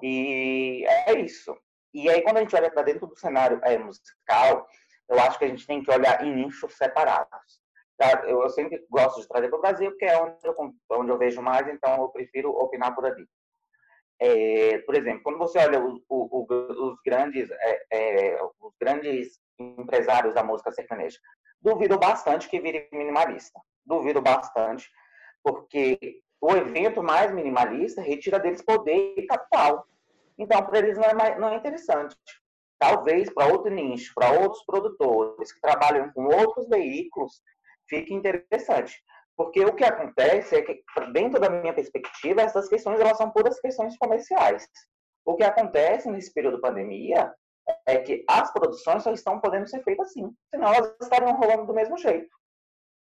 e 0.03 0.85
é 1.07 1.19
isso. 1.21 1.57
E 1.95 2.09
aí, 2.09 2.23
quando 2.23 2.39
a 2.39 2.41
gente 2.41 2.57
olha 2.57 2.71
para 2.71 2.83
dentro 2.83 3.07
do 3.07 3.19
cenário 3.19 3.61
é, 3.63 3.79
musical, 3.79 4.67
eu 5.09 5.21
acho 5.21 5.39
que 5.39 5.45
a 5.45 5.49
gente 5.49 5.67
tem 5.67 5.83
que 5.83 5.91
olhar 5.91 6.25
em 6.25 6.35
nichos 6.35 6.75
separados. 6.75 7.62
Eu, 8.27 8.49
sempre 8.51 8.85
gosto 8.91 9.21
de 9.21 9.29
trazer 9.29 9.49
para 9.49 9.59
o 9.59 9.63
Brasil, 9.63 9.91
porque 9.91 10.07
é 10.07 10.21
onde 10.21 10.37
eu, 10.43 10.55
onde 10.91 11.11
eu 11.11 11.19
vejo 11.19 11.41
mais, 11.41 11.69
então 11.69 12.03
eu 12.03 12.09
prefiro 12.09 12.51
opinar 12.51 12.95
por 12.95 13.05
ali. 13.05 13.27
É, 14.21 14.79
por 14.79 14.95
exemplo, 14.95 15.23
quando 15.23 15.39
você 15.39 15.59
olha 15.59 15.85
os, 15.85 16.01
os, 16.09 16.47
os 16.51 16.99
grandes, 17.05 17.51
é, 17.51 17.87
é, 17.91 18.43
os 18.61 18.75
grandes 18.81 19.41
empresários 19.59 20.35
da 20.35 20.43
música 20.43 20.73
sertaneja, 20.73 21.19
duvido 21.61 21.99
bastante 21.99 22.49
que 22.49 22.61
vire 22.61 22.89
minimalista. 22.93 23.61
Duvido 23.85 24.21
bastante, 24.21 24.89
porque 25.43 26.21
o 26.41 26.53
evento 26.57 27.03
mais 27.03 27.33
minimalista 27.33 28.01
retira 28.01 28.39
deles 28.39 28.63
poder 28.63 29.15
e 29.17 29.27
capital. 29.27 29.87
Então, 30.39 30.65
para 30.65 30.79
eles 30.79 30.97
não 30.97 31.05
é, 31.05 31.39
não 31.39 31.49
é 31.49 31.57
interessante. 31.57 32.17
Talvez 32.79 33.33
para 33.33 33.53
outro 33.53 33.71
nicho, 33.71 34.13
para 34.15 34.33
outros 34.33 34.65
produtores 34.65 35.53
que 35.53 35.61
trabalham 35.61 36.13
com 36.13 36.25
outros 36.25 36.69
veículos, 36.69 37.41
fique 37.93 38.15
interessante. 38.15 39.03
Porque 39.37 39.65
o 39.65 39.75
que 39.75 39.85
acontece 39.85 40.57
é 40.57 40.63
que, 40.63 40.83
dentro 41.13 41.39
da 41.39 41.51
minha 41.51 41.75
perspectiva, 41.75 42.43
essas 42.43 42.69
questões 42.69 43.01
elas 43.01 43.19
são 43.19 43.31
puras 43.31 43.61
questões 43.61 43.97
comerciais. 43.99 44.67
O 45.25 45.37
que 45.37 45.45
acontece 45.45 46.11
nesse 46.11 46.33
período 46.33 46.57
de 46.57 46.63
pandemia 46.63 47.33
é 47.87 47.99
que 47.99 48.25
as 48.29 48.53
produções 48.53 49.03
só 49.03 49.13
estão 49.13 49.41
podendo 49.41 49.69
ser 49.69 49.83
feitas 49.85 50.09
assim, 50.09 50.31
senão 50.53 50.73
elas 50.73 50.95
estariam 51.01 51.35
rolando 51.35 51.67
do 51.67 51.75
mesmo 51.75 51.97
jeito. 51.97 52.29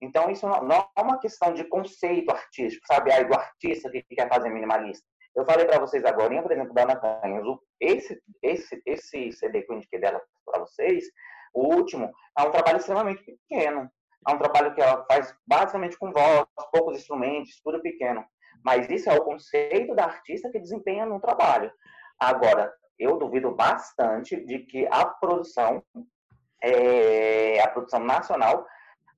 Então, 0.01 0.29
isso 0.29 0.47
não 0.47 0.89
é 0.97 1.01
uma 1.01 1.19
questão 1.19 1.53
de 1.53 1.65
conceito 1.65 2.31
artístico, 2.31 2.85
sabe? 2.87 3.11
Aí 3.11 3.25
do 3.25 3.33
artista 3.33 3.91
que 3.91 4.01
quer 4.03 4.29
fazer 4.29 4.49
minimalista. 4.49 5.05
Eu 5.35 5.45
falei 5.45 5.65
para 5.65 5.79
vocês 5.79 6.03
agora, 6.05 6.41
por 6.41 6.51
exemplo, 6.51 6.73
da 6.73 6.83
Ana 6.83 6.95
Canhas, 6.95 7.45
esse, 7.79 8.19
esse, 8.41 8.81
esse 8.85 9.31
CD 9.33 9.61
que 9.61 9.71
eu 9.71 9.77
indiquei 9.77 9.99
dela 9.99 10.21
para 10.45 10.61
vocês, 10.61 11.05
o 11.53 11.75
último, 11.75 12.11
é 12.37 12.43
um 12.43 12.51
trabalho 12.51 12.77
extremamente 12.77 13.23
pequeno. 13.23 13.89
É 14.27 14.34
um 14.34 14.38
trabalho 14.38 14.73
que 14.73 14.82
ela 14.82 15.05
faz 15.05 15.34
basicamente 15.47 15.97
com 15.97 16.12
voz, 16.12 16.45
poucos 16.71 16.97
instrumentos, 16.97 17.60
tudo 17.63 17.82
pequeno. 17.82 18.23
Mas 18.63 18.89
isso 18.89 19.10
é 19.10 19.13
o 19.13 19.23
conceito 19.23 19.95
da 19.95 20.05
artista 20.05 20.49
que 20.51 20.60
desempenha 20.60 21.05
no 21.05 21.19
trabalho. 21.19 21.71
Agora, 22.19 22.71
eu 22.97 23.17
duvido 23.17 23.55
bastante 23.55 24.36
de 24.45 24.60
que 24.60 24.86
a 24.88 25.05
produção, 25.05 25.82
é, 26.62 27.62
a 27.62 27.69
produção 27.69 28.01
nacional, 28.01 28.67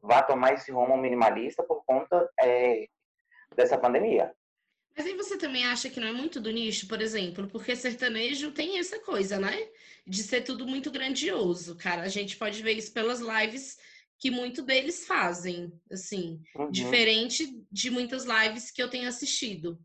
vá 0.02 0.22
tomar 0.22 0.54
esse 0.54 0.72
rumo 0.72 0.96
minimalista 0.98 1.64
por 1.64 1.84
conta 1.86 2.30
é, 2.40 2.86
dessa 3.56 3.78
pandemia. 3.78 4.32
Mas 4.96 5.06
aí 5.06 5.16
você 5.16 5.38
também 5.38 5.66
acha 5.66 5.90
que 5.90 6.00
não 6.00 6.08
é 6.08 6.12
muito 6.12 6.40
do 6.40 6.52
nicho, 6.52 6.88
por 6.88 7.02
exemplo? 7.02 7.48
Porque 7.48 7.76
sertanejo 7.76 8.52
tem 8.52 8.78
essa 8.78 9.00
coisa, 9.00 9.40
né? 9.40 9.70
De 10.06 10.22
ser 10.22 10.42
tudo 10.42 10.68
muito 10.68 10.92
grandioso, 10.92 11.78
cara. 11.78 12.02
A 12.02 12.10
gente 12.10 12.38
pode 12.38 12.62
ver 12.62 12.74
isso 12.74 12.94
pelas 12.94 13.20
lives 13.20 13.78
que 14.22 14.30
muito 14.30 14.62
deles 14.62 15.08
fazem, 15.08 15.74
assim, 15.92 16.40
uhum. 16.56 16.70
diferente 16.70 17.60
de 17.72 17.90
muitas 17.90 18.24
lives 18.24 18.70
que 18.70 18.82
eu 18.82 18.88
tenho 18.88 19.10
assistido, 19.10 19.84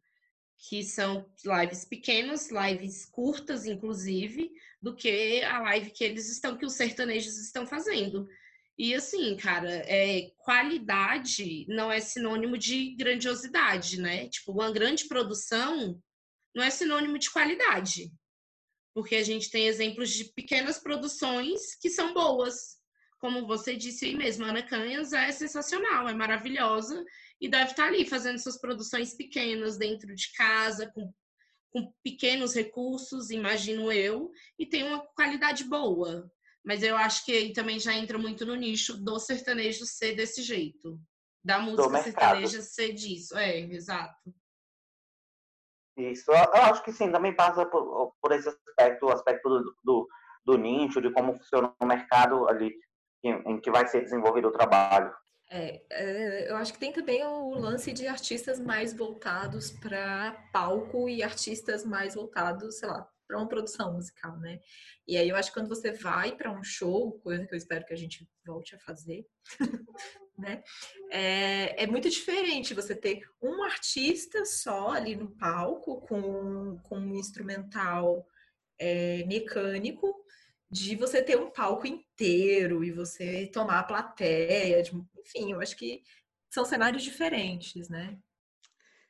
que 0.69 0.85
são 0.85 1.27
lives 1.43 1.87
pequenas, 1.87 2.51
lives 2.51 3.07
curtas, 3.07 3.65
inclusive, 3.65 4.53
do 4.81 4.95
que 4.95 5.43
a 5.43 5.59
live 5.61 5.91
que 5.91 6.05
eles 6.05 6.31
estão, 6.31 6.55
que 6.55 6.67
os 6.67 6.75
sertanejos 6.75 7.39
estão 7.39 7.67
fazendo. 7.67 8.29
E 8.77 8.95
assim, 8.95 9.39
cara, 9.39 9.71
é, 9.87 10.31
qualidade 10.37 11.65
não 11.67 11.91
é 11.91 11.99
sinônimo 11.99 12.59
de 12.59 12.95
grandiosidade, 12.95 13.99
né? 13.99 14.29
Tipo, 14.29 14.53
uma 14.53 14.71
grande 14.71 15.09
produção 15.09 15.99
não 16.55 16.63
é 16.63 16.69
sinônimo 16.69 17.19
de 17.19 17.31
qualidade. 17.31 18.13
Porque 18.95 19.17
a 19.17 19.25
gente 19.25 19.51
tem 19.51 19.67
exemplos 19.67 20.11
de 20.11 20.25
pequenas 20.25 20.79
produções 20.79 21.75
que 21.81 21.89
são 21.89 22.13
boas, 22.13 22.77
como 23.19 23.47
você 23.47 23.77
disse 23.77 24.07
aí 24.07 24.17
mesmo, 24.17 24.45
a 24.45 24.49
Ana 24.49 24.63
Canhas 24.63 25.13
é 25.13 25.33
sensacional, 25.33 26.09
é 26.09 26.15
maravilhosa 26.15 27.05
e 27.41 27.49
deve 27.49 27.71
estar 27.71 27.87
ali 27.87 28.07
fazendo 28.07 28.39
suas 28.39 28.59
produções 28.59 29.15
pequenas 29.15 29.77
dentro 29.77 30.15
de 30.15 30.33
casa, 30.33 30.91
com, 30.93 31.13
com 31.71 31.93
pequenos 32.03 32.55
recursos, 32.55 33.31
imagino 33.31 33.91
eu, 33.91 34.31
e 34.59 34.67
tem 34.67 34.85
uma 34.85 35.01
qualidade 35.15 35.65
boa. 35.65 36.31
Mas 36.65 36.83
eu 36.83 36.97
acho 36.97 37.25
que 37.25 37.33
aí 37.33 37.53
também 37.53 37.79
já 37.79 37.95
entra 37.95 38.19
muito 38.19 38.45
no 38.45 38.55
nicho 38.55 38.97
do 38.97 39.19
sertanejo 39.19 39.87
ser 39.87 40.15
desse 40.15 40.43
jeito. 40.43 41.01
Da 41.45 41.61
música 41.61 42.03
sertaneja 42.03 42.61
ser 42.61 42.93
disso. 42.93 43.37
É, 43.39 43.61
exato. 43.61 44.35
Isso, 45.97 46.31
eu 46.31 46.37
acho 46.37 46.83
que 46.83 46.93
sim, 46.93 47.11
também 47.11 47.35
passa 47.35 47.65
por, 47.65 48.13
por 48.21 48.33
esse 48.33 48.49
aspecto, 48.49 49.07
o 49.07 49.13
aspecto 49.13 49.49
do, 49.49 49.77
do, 49.83 50.09
do 50.45 50.59
nicho, 50.59 51.01
de 51.01 51.11
como 51.11 51.35
funciona 51.35 51.73
o 51.81 51.87
mercado 51.87 52.47
ali 52.49 52.77
em 53.31 53.61
que 53.61 53.71
vai 53.71 53.87
ser 53.87 54.03
desenvolvido 54.03 54.49
o 54.49 54.53
trabalho. 54.53 55.13
É, 55.49 55.81
é, 55.91 56.51
eu 56.51 56.57
acho 56.57 56.73
que 56.73 56.79
tem 56.79 56.93
também 56.93 57.25
o 57.25 57.51
lance 57.51 57.93
de 57.93 58.07
artistas 58.07 58.59
mais 58.59 58.93
voltados 58.93 59.71
para 59.71 60.33
palco 60.53 61.09
e 61.09 61.23
artistas 61.23 61.85
mais 61.85 62.15
voltados, 62.15 62.79
sei 62.79 62.89
lá, 62.89 63.09
para 63.27 63.39
uma 63.39 63.49
produção 63.49 63.93
musical, 63.93 64.37
né? 64.39 64.61
E 65.07 65.17
aí 65.17 65.29
eu 65.29 65.37
acho 65.37 65.51
que 65.51 65.59
quando 65.59 65.69
você 65.69 65.93
vai 65.93 66.35
para 66.35 66.51
um 66.51 66.65
show, 66.65 67.13
coisa 67.21 67.47
que 67.47 67.55
eu 67.55 67.59
espero 67.59 67.85
que 67.85 67.95
a 67.95 67.97
gente 67.97 68.29
volte 68.45 68.75
a 68.75 68.79
fazer, 68.81 69.25
né? 70.37 70.65
É, 71.11 71.85
é, 71.85 71.87
muito 71.87 72.11
diferente 72.11 72.75
você 72.75 72.95
ter 72.95 73.23
um 73.41 73.63
artista 73.63 74.45
só 74.45 74.91
ali 74.91 75.15
no 75.15 75.31
palco 75.31 76.01
com, 76.01 76.79
com 76.83 76.99
um 76.99 77.15
instrumental 77.15 78.27
é, 78.79 79.25
mecânico 79.27 80.15
de 80.71 80.97
você 80.97 81.23
ter 81.23 81.39
um 81.39 81.51
palco 81.51 81.87
inteiro 81.87 82.85
e 82.85 82.91
você 82.91 83.47
tomar 83.53 83.81
a 83.81 83.85
plateia, 83.85 84.83
de, 84.83 84.91
enfim, 85.19 85.53
eu 85.53 85.61
acho 85.61 85.77
que 85.77 86.03
são 86.51 86.65
cenários 86.65 87.03
diferentes, 87.03 87.89
né? 87.89 88.19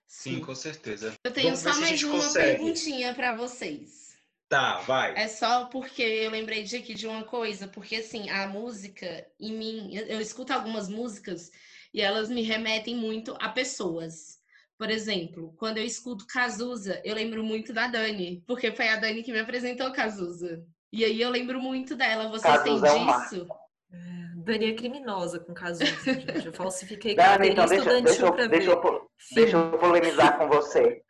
Sim, 0.06 0.40
com 0.40 0.54
certeza. 0.54 1.14
Eu 1.24 1.32
tenho 1.32 1.54
Vamos 1.54 1.60
só 1.60 1.80
mais 1.80 2.02
uma 2.02 2.20
consegue. 2.20 2.58
perguntinha 2.58 3.14
para 3.14 3.34
vocês. 3.34 4.06
Tá, 4.48 4.78
vai. 4.82 5.16
É 5.16 5.26
só 5.26 5.64
porque 5.66 6.02
eu 6.02 6.30
lembrei 6.30 6.62
de 6.62 6.76
aqui 6.76 6.94
de 6.94 7.06
uma 7.06 7.24
coisa, 7.24 7.66
porque 7.66 7.96
assim, 7.96 8.30
a 8.30 8.46
música 8.46 9.26
em 9.40 9.52
mim, 9.52 9.96
eu, 9.96 10.06
eu 10.06 10.20
escuto 10.20 10.52
algumas 10.52 10.88
músicas 10.88 11.50
e 11.92 12.00
elas 12.00 12.28
me 12.28 12.42
remetem 12.42 12.94
muito 12.94 13.36
a 13.40 13.48
pessoas. 13.48 14.38
Por 14.78 14.90
exemplo, 14.90 15.54
quando 15.58 15.78
eu 15.78 15.84
escuto 15.84 16.26
Cazuza, 16.26 17.00
eu 17.04 17.14
lembro 17.14 17.42
muito 17.42 17.72
da 17.72 17.88
Dani, 17.88 18.44
porque 18.46 18.70
foi 18.70 18.88
a 18.88 18.96
Dani 18.96 19.22
que 19.24 19.32
me 19.32 19.40
apresentou 19.40 19.90
Cazuza. 19.92 20.64
E 20.96 21.04
aí 21.04 21.20
eu 21.20 21.28
lembro 21.28 21.60
muito 21.60 21.94
dela. 21.94 22.30
Você 22.30 22.58
tem 22.60 22.80
disso? 22.80 23.46
É, 23.92 23.96
Dani 24.36 24.70
é 24.70 24.74
criminosa 24.74 25.38
com 25.38 25.52
Cazuza, 25.52 25.84
gente. 26.04 26.46
Eu 26.46 26.54
falsifiquei 26.54 27.14
Dani, 27.14 27.50
então 27.50 27.66
deixa, 27.66 28.00
deixa, 28.00 28.24
eu, 28.24 28.48
deixa, 28.48 28.70
eu, 28.70 29.10
deixa 29.34 29.56
eu 29.58 29.78
polemizar 29.78 30.38
com 30.38 30.48
você. 30.48 31.02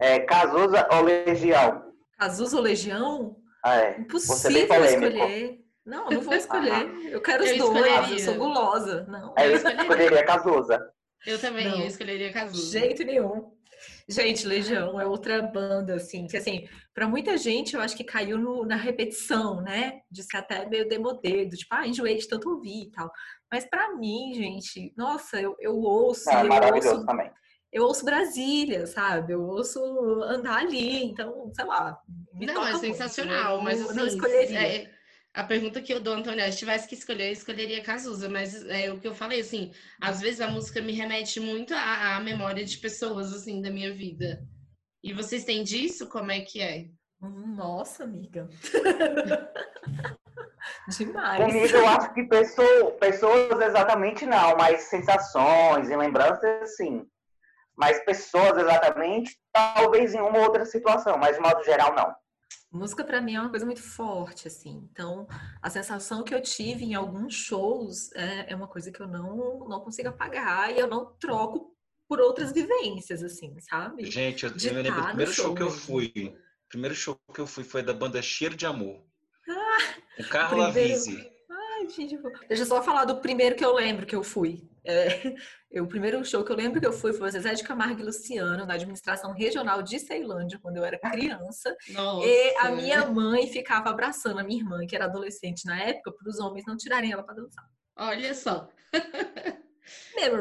É, 0.00 0.18
Cazuza 0.18 0.88
ou 0.90 1.02
Legião? 1.02 1.84
Cazuza 2.18 2.56
ou 2.56 2.62
Legião? 2.64 3.36
Ah, 3.64 3.76
é. 3.76 4.00
Impossível 4.00 4.84
escolher. 4.84 5.60
Não, 5.86 6.10
não 6.10 6.20
vou 6.20 6.34
escolher. 6.34 6.90
Eu 7.08 7.20
quero 7.20 7.44
os 7.44 7.50
eu 7.50 7.58
dois. 7.58 7.76
Escolheria. 7.76 8.14
Eu 8.14 8.18
sou 8.18 8.34
gulosa. 8.34 9.06
Não. 9.08 9.34
É, 9.38 9.46
eu 9.46 9.54
escolheria 9.54 10.24
Cazuza. 10.24 10.92
Eu 11.24 11.38
também, 11.40 11.68
não. 11.68 11.78
eu 11.78 11.86
escolheria 11.86 12.32
Cazuza. 12.32 12.76
Jeito 12.76 13.04
nenhum. 13.04 13.56
Gente, 14.08 14.46
Legião 14.46 14.98
é 14.98 15.06
outra 15.06 15.42
banda, 15.42 15.96
assim, 15.96 16.26
que 16.26 16.36
assim, 16.36 16.66
para 16.94 17.06
muita 17.06 17.36
gente 17.36 17.74
eu 17.74 17.80
acho 17.82 17.94
que 17.94 18.02
caiu 18.02 18.38
no, 18.38 18.64
na 18.64 18.76
repetição, 18.76 19.60
né? 19.60 20.00
De 20.10 20.22
ser 20.22 20.38
até 20.38 20.66
meio 20.66 20.88
demodedo, 20.88 21.56
tipo, 21.56 21.74
ah, 21.74 21.86
enjoei 21.86 22.16
de 22.16 22.26
tanto 22.26 22.48
ouvir 22.48 22.84
e 22.84 22.90
tal. 22.90 23.10
Mas 23.52 23.66
para 23.68 23.94
mim, 23.96 24.32
gente, 24.34 24.94
nossa, 24.96 25.38
eu, 25.38 25.54
eu 25.60 25.76
ouço. 25.76 26.30
É, 26.30 26.42
eu 26.42 26.48
maravilhoso 26.48 26.94
ouço, 26.94 27.06
também. 27.06 27.30
Eu 27.70 27.82
ouço 27.84 28.04
Brasília, 28.04 28.86
sabe? 28.86 29.34
Eu 29.34 29.42
ouço 29.42 29.78
andar 30.22 30.56
ali, 30.56 31.04
então, 31.04 31.52
sei 31.54 31.66
lá. 31.66 32.00
Não, 32.32 32.66
é 32.66 32.74
sensacional, 32.76 33.60
muito, 33.60 33.64
mas 33.64 33.82
assim, 33.82 33.94
não 33.94 34.06
escolheria. 34.06 34.58
É 34.58 34.97
a 35.34 35.44
pergunta 35.44 35.80
que 35.80 35.92
eu 35.92 36.00
dou, 36.00 36.14
Antônia, 36.14 36.50
se 36.50 36.58
tivesse 36.58 36.88
que 36.88 36.94
escolher, 36.94 37.28
eu 37.28 37.32
escolheria 37.32 37.82
Cazuza, 37.82 38.28
mas 38.28 38.64
é 38.66 38.92
o 38.92 38.98
que 38.98 39.06
eu 39.06 39.14
falei, 39.14 39.40
assim, 39.40 39.72
às 40.00 40.20
vezes 40.20 40.40
a 40.40 40.48
música 40.48 40.80
me 40.80 40.92
remete 40.92 41.38
muito 41.38 41.74
à, 41.74 42.16
à 42.16 42.20
memória 42.20 42.64
de 42.64 42.78
pessoas, 42.78 43.32
assim, 43.32 43.62
da 43.62 43.70
minha 43.70 43.92
vida. 43.92 44.42
E 45.02 45.12
vocês 45.12 45.44
têm 45.44 45.62
disso? 45.62 46.08
Como 46.08 46.30
é 46.30 46.40
que 46.40 46.60
é? 46.60 46.86
Nossa, 47.20 48.04
amiga. 48.04 48.48
Demais. 50.88 51.44
Comigo, 51.44 51.76
eu 51.76 51.88
acho 51.88 52.14
que 52.14 52.24
pessoa, 52.24 52.92
pessoas 52.92 53.60
exatamente 53.60 54.26
não, 54.26 54.56
mas 54.56 54.82
sensações 54.82 55.88
e 55.88 55.96
lembranças, 55.96 56.76
sim. 56.76 57.06
Mas 57.76 58.04
pessoas 58.04 58.58
exatamente, 58.58 59.38
talvez 59.52 60.14
em 60.14 60.20
uma 60.20 60.38
ou 60.38 60.44
outra 60.44 60.64
situação, 60.64 61.16
mas 61.16 61.36
de 61.36 61.42
modo 61.42 61.62
geral, 61.64 61.94
não. 61.94 62.14
Música 62.70 63.02
para 63.02 63.20
mim 63.20 63.34
é 63.34 63.40
uma 63.40 63.48
coisa 63.48 63.64
muito 63.64 63.82
forte, 63.82 64.46
assim. 64.46 64.86
Então, 64.92 65.26
a 65.62 65.70
sensação 65.70 66.22
que 66.22 66.34
eu 66.34 66.42
tive 66.42 66.84
em 66.84 66.94
alguns 66.94 67.34
shows 67.34 68.12
é, 68.12 68.52
é 68.52 68.56
uma 68.56 68.68
coisa 68.68 68.92
que 68.92 69.00
eu 69.00 69.08
não, 69.08 69.66
não 69.66 69.80
consigo 69.80 70.08
apagar 70.08 70.70
e 70.70 70.78
eu 70.78 70.86
não 70.86 71.06
troco 71.18 71.74
por 72.06 72.20
outras 72.20 72.52
vivências, 72.52 73.22
assim, 73.22 73.58
sabe? 73.60 74.10
Gente, 74.10 74.44
eu, 74.44 74.50
eu 74.50 74.82
lembro 74.82 75.00
do 75.00 75.06
primeiro 75.08 75.32
show, 75.32 75.46
show 75.46 75.54
que 75.54 75.62
eu 75.62 75.70
fui. 75.70 76.12
O 76.66 76.68
primeiro 76.68 76.94
show 76.94 77.18
que 77.34 77.40
eu 77.40 77.46
fui 77.46 77.64
foi 77.64 77.82
da 77.82 77.94
banda 77.94 78.20
Cheiro 78.20 78.54
de 78.54 78.66
Amor. 78.66 79.02
Ah, 79.48 79.94
o 80.18 80.28
Carla 80.28 80.70
primeiro... 80.70 80.94
Vise. 80.94 81.30
Ai, 81.50 81.88
gente, 81.88 82.18
deixa 82.48 82.62
eu 82.64 82.66
só 82.66 82.82
falar 82.82 83.06
do 83.06 83.20
primeiro 83.20 83.56
que 83.56 83.64
eu 83.64 83.74
lembro 83.74 84.04
que 84.04 84.16
eu 84.16 84.22
fui. 84.22 84.68
É, 84.84 85.06
eu, 85.70 85.84
o 85.84 85.88
primeiro 85.88 86.24
show 86.24 86.44
que 86.44 86.52
eu 86.52 86.56
lembro 86.56 86.80
que 86.80 86.86
eu 86.86 86.92
fui 86.92 87.12
foi 87.12 87.28
o 87.28 87.30
Zezé 87.30 87.54
de 87.54 87.62
Camargo 87.62 88.00
e 88.00 88.04
Luciano, 88.04 88.66
na 88.66 88.74
administração 88.74 89.32
regional 89.32 89.82
de 89.82 89.98
Ceilândia, 89.98 90.58
quando 90.60 90.76
eu 90.76 90.84
era 90.84 90.98
criança. 90.98 91.76
Nossa. 91.90 92.26
E 92.26 92.56
a 92.56 92.70
minha 92.70 93.06
mãe 93.06 93.46
ficava 93.46 93.90
abraçando 93.90 94.38
a 94.38 94.44
minha 94.44 94.60
irmã, 94.60 94.86
que 94.86 94.96
era 94.96 95.06
adolescente 95.06 95.64
na 95.66 95.80
época, 95.80 96.12
para 96.12 96.28
os 96.28 96.38
homens 96.38 96.66
não 96.66 96.76
tirarem 96.76 97.12
ela 97.12 97.22
para 97.22 97.34
dançar. 97.34 97.64
Olha 97.96 98.34
só. 98.34 98.68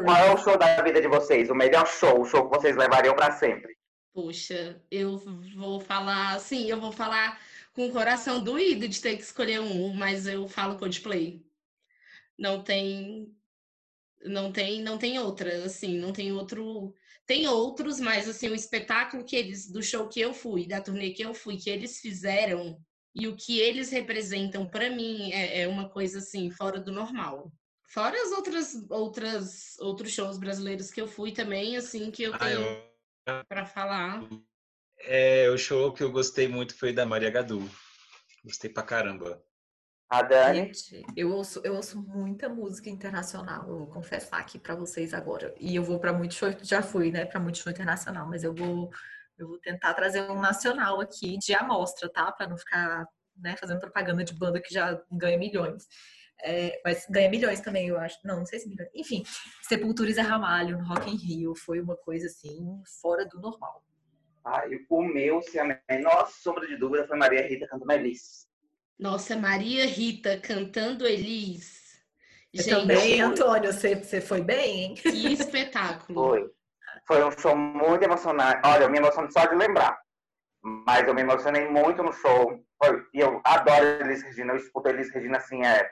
Qual 0.05 0.17
é 0.17 0.33
o 0.33 0.37
show 0.37 0.57
da 0.57 0.81
vida 0.81 1.01
de 1.01 1.07
vocês? 1.07 1.49
O 1.49 1.55
melhor 1.55 1.87
show, 1.87 2.21
o 2.21 2.25
show 2.25 2.49
que 2.49 2.57
vocês 2.57 2.75
levariam 2.75 3.15
para 3.15 3.31
sempre? 3.31 3.77
Puxa, 4.13 4.81
eu 4.89 5.17
vou 5.55 5.79
falar, 5.79 6.33
assim, 6.33 6.69
eu 6.69 6.79
vou 6.79 6.91
falar 6.91 7.39
com 7.73 7.87
o 7.87 7.91
coração 7.91 8.43
doído 8.43 8.87
de 8.87 8.99
ter 8.99 9.15
que 9.15 9.21
escolher 9.21 9.59
um, 9.59 9.93
mas 9.93 10.25
eu 10.25 10.47
falo 10.47 10.77
Coldplay. 10.77 11.45
Não 12.37 12.63
tem 12.63 13.31
não 14.23 14.51
tem 14.51 14.81
não 14.81 14.97
tem 14.97 15.19
outra, 15.19 15.65
assim, 15.65 15.97
não 15.97 16.11
tem 16.11 16.31
outro 16.31 16.93
tem 17.25 17.47
outros, 17.47 17.99
mas 17.99 18.27
assim, 18.27 18.49
o 18.49 18.55
espetáculo 18.55 19.25
que 19.25 19.35
eles 19.35 19.69
do 19.69 19.83
show 19.83 20.07
que 20.07 20.19
eu 20.19 20.33
fui, 20.33 20.65
da 20.65 20.81
turnê 20.81 21.11
que 21.11 21.23
eu 21.23 21.33
fui, 21.33 21.57
que 21.57 21.69
eles 21.69 21.99
fizeram 21.99 22.79
e 23.13 23.27
o 23.27 23.35
que 23.35 23.59
eles 23.59 23.89
representam 23.89 24.67
para 24.67 24.89
mim 24.89 25.31
é, 25.31 25.61
é 25.61 25.67
uma 25.67 25.89
coisa 25.89 26.19
assim 26.19 26.51
fora 26.51 26.79
do 26.79 26.91
normal. 26.91 27.51
Fora 27.87 28.21
as 28.21 28.31
outras, 28.31 28.75
outras, 28.89 29.79
outros 29.79 30.11
shows 30.11 30.37
brasileiros 30.37 30.91
que 30.91 31.01
eu 31.01 31.07
fui 31.07 31.31
também, 31.31 31.77
assim, 31.77 32.11
que 32.11 32.23
eu 32.23 32.37
tenho 32.37 32.83
ah, 33.25 33.43
para 33.47 33.65
falar. 33.65 34.21
É, 34.99 35.49
o 35.49 35.57
show 35.57 35.91
que 35.93 36.03
eu 36.03 36.11
gostei 36.11 36.47
muito 36.47 36.75
foi 36.77 36.93
da 36.93 37.05
Maria 37.05 37.29
Gadu. 37.29 37.67
Gostei 38.43 38.69
pra 38.69 38.83
caramba. 38.83 39.41
A 40.09 40.21
Dani? 40.21 40.73
Gente, 40.73 41.05
eu 41.15 41.31
ouço, 41.31 41.61
eu 41.65 41.75
ouço 41.75 42.01
muita 42.01 42.47
música 42.47 42.89
internacional, 42.89 43.67
eu 43.67 43.77
vou 43.79 43.87
confessar 43.87 44.39
aqui 44.39 44.57
para 44.57 44.73
vocês 44.73 45.13
agora. 45.13 45.53
E 45.59 45.75
eu 45.75 45.83
vou 45.83 45.99
para 45.99 46.13
muito 46.13 46.33
show, 46.33 46.49
já 46.61 46.81
fui, 46.81 47.11
né, 47.11 47.25
para 47.25 47.39
muito 47.39 47.57
show 47.57 47.71
internacional, 47.71 48.25
mas 48.27 48.43
eu 48.43 48.53
vou 48.53 48.89
eu 49.37 49.47
vou 49.47 49.59
tentar 49.59 49.93
trazer 49.93 50.21
um 50.31 50.41
nacional 50.41 50.99
aqui 50.99 51.37
de 51.37 51.53
amostra, 51.53 52.09
tá? 52.09 52.31
Para 52.31 52.47
não 52.47 52.57
ficar, 52.57 53.07
né, 53.35 53.55
fazendo 53.57 53.79
propaganda 53.79 54.23
de 54.23 54.33
banda 54.33 54.59
que 54.59 54.73
já 54.73 54.99
ganha 55.11 55.37
milhões. 55.37 55.87
É, 56.43 56.79
mas 56.83 57.05
ganha 57.09 57.29
milhões 57.29 57.59
também, 57.59 57.87
eu 57.87 57.99
acho. 57.99 58.17
Não, 58.23 58.37
não 58.39 58.45
sei 58.45 58.59
se 58.59 58.67
milhões. 58.67 58.89
Enfim, 58.95 59.23
Sepultura 59.61 60.09
e 60.09 60.13
Zé 60.13 60.21
Ramalho 60.21 60.77
no 60.77 60.85
Rock 60.85 61.09
in 61.09 61.15
Rio 61.15 61.55
foi 61.55 61.79
uma 61.79 61.95
coisa 61.95 62.27
assim, 62.27 62.81
fora 63.01 63.25
do 63.25 63.39
normal. 63.39 63.83
Ah, 64.43 64.63
o 64.89 65.01
meu, 65.03 65.41
se 65.41 65.59
a 65.59 65.81
menor 65.89 66.29
sombra 66.31 66.65
de 66.65 66.77
dúvida, 66.77 67.05
foi 67.05 67.17
Maria 67.17 67.47
Rita 67.47 67.67
cantando 67.67 67.91
Elis. 67.91 68.47
Nossa, 68.99 69.35
Maria 69.35 69.85
Rita 69.85 70.39
cantando 70.39 71.05
Elis. 71.05 72.01
Gente, 72.53 72.69
também, 72.69 73.21
Antônio, 73.21 73.71
você, 73.71 73.95
você 73.95 74.19
foi 74.19 74.41
bem, 74.41 74.83
hein? 74.83 74.95
Que 74.95 75.33
espetáculo. 75.33 76.29
Foi. 76.29 76.51
Foi 77.05 77.23
um 77.23 77.31
show 77.31 77.55
muito 77.55 78.03
emocionante. 78.03 78.61
Olha, 78.65 78.83
eu 78.83 78.89
me 78.89 78.97
emociono 78.97 79.31
só 79.31 79.45
de 79.45 79.55
lembrar. 79.55 79.97
Mas 80.61 81.07
eu 81.07 81.13
me 81.13 81.21
emocionei 81.21 81.67
muito 81.69 82.01
no 82.01 82.11
show. 82.11 82.65
E 83.13 83.19
eu 83.19 83.39
adoro 83.43 83.85
Elis 84.01 84.23
Regina. 84.23 84.53
Eu 84.53 84.57
escuto 84.57 84.89
Elis 84.89 85.11
Regina 85.11 85.37
assim, 85.37 85.63
é, 85.63 85.89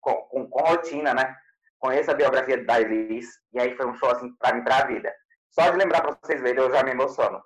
com, 0.00 0.14
com, 0.14 0.48
com, 0.48 0.62
rotina, 0.62 1.14
né? 1.14 1.36
Conheço 1.78 2.10
a 2.10 2.14
biografia 2.14 2.64
da 2.64 2.80
Elis, 2.80 3.28
e 3.52 3.60
aí 3.60 3.76
foi 3.76 3.86
um 3.86 3.94
show 3.94 4.10
assim 4.10 4.32
pra 4.36 4.54
mim, 4.54 4.64
pra 4.64 4.86
vida. 4.86 5.14
Só 5.50 5.70
de 5.70 5.76
lembrar 5.76 6.00
pra 6.00 6.16
vocês 6.22 6.40
verem, 6.40 6.62
eu 6.62 6.72
já 6.72 6.82
me 6.82 6.90
emociono. 6.90 7.42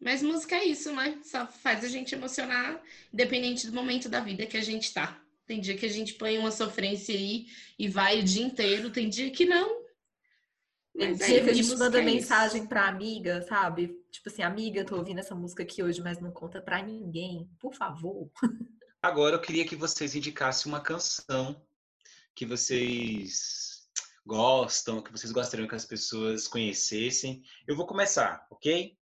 Mas 0.00 0.22
música 0.22 0.56
é 0.56 0.64
isso, 0.64 0.92
né? 0.94 1.18
Só 1.24 1.46
faz 1.46 1.84
a 1.84 1.88
gente 1.88 2.14
emocionar, 2.14 2.80
independente 3.12 3.66
do 3.66 3.72
momento 3.72 4.08
da 4.08 4.20
vida 4.20 4.46
que 4.46 4.56
a 4.56 4.62
gente 4.62 4.92
tá. 4.94 5.20
Tem 5.46 5.60
dia 5.60 5.76
que 5.76 5.86
a 5.86 5.90
gente 5.90 6.14
põe 6.14 6.38
uma 6.38 6.50
sofrência 6.50 7.14
aí 7.14 7.46
e 7.78 7.88
vai 7.88 8.20
o 8.20 8.22
dia 8.22 8.44
inteiro, 8.44 8.90
tem 8.90 9.08
dia 9.08 9.30
que 9.30 9.44
não. 9.44 9.82
Tem 10.96 11.14
dia 11.14 11.42
que 11.42 11.50
a 11.50 11.54
gente 11.54 11.76
manda 11.76 12.00
é 12.00 12.02
mensagem 12.02 12.66
pra 12.66 12.88
amiga, 12.88 13.42
sabe? 13.42 13.96
Tipo 14.10 14.28
assim, 14.28 14.42
amiga, 14.42 14.84
tô 14.84 14.96
ouvindo 14.96 15.18
essa 15.18 15.34
música 15.34 15.62
aqui 15.62 15.82
hoje, 15.82 16.02
mas 16.02 16.20
não 16.20 16.30
conta 16.30 16.60
pra 16.60 16.82
ninguém, 16.82 17.48
por 17.58 17.72
favor. 17.74 18.30
Agora 19.00 19.36
eu 19.36 19.40
queria 19.40 19.64
que 19.64 19.76
vocês 19.76 20.14
indicassem 20.14 20.70
uma 20.70 20.80
canção 20.80 21.64
que 22.34 22.44
vocês 22.44 23.88
gostam, 24.26 25.00
que 25.00 25.10
vocês 25.10 25.32
gostariam 25.32 25.68
que 25.68 25.74
as 25.74 25.84
pessoas 25.84 26.46
conhecessem. 26.46 27.42
Eu 27.66 27.76
vou 27.76 27.86
começar, 27.86 28.46
ok? 28.50 28.98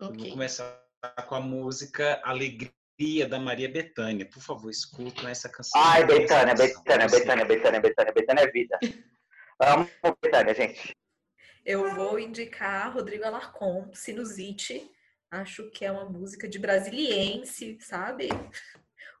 Okay. 0.00 0.16
Vou 0.16 0.30
começar 0.30 0.80
com 1.26 1.34
a 1.34 1.40
música 1.40 2.20
Alegria 2.24 3.28
da 3.28 3.38
Maria 3.38 3.68
Bethânia. 3.68 4.28
Por 4.28 4.42
favor, 4.42 4.70
escutem 4.70 5.28
essa 5.28 5.48
canção. 5.48 5.80
Ai, 5.80 6.04
Bethânia, 6.04 6.54
Bethânia, 6.54 7.06
Bethânia, 7.06 7.44
Bethânia, 7.44 7.80
Bethânia, 7.80 8.12
Bethânia 8.12 8.42
é 8.42 8.50
vida. 8.50 8.78
Amo 9.60 9.88
Bethânia, 10.22 10.54
gente. 10.54 10.96
Eu 11.64 11.94
vou 11.94 12.18
indicar 12.18 12.92
Rodrigo 12.92 13.24
Alarcon, 13.24 13.90
Sinusite. 13.92 14.90
Acho 15.30 15.70
que 15.70 15.84
é 15.84 15.92
uma 15.92 16.06
música 16.06 16.48
de 16.48 16.58
brasiliense, 16.58 17.76
sabe? 17.80 18.28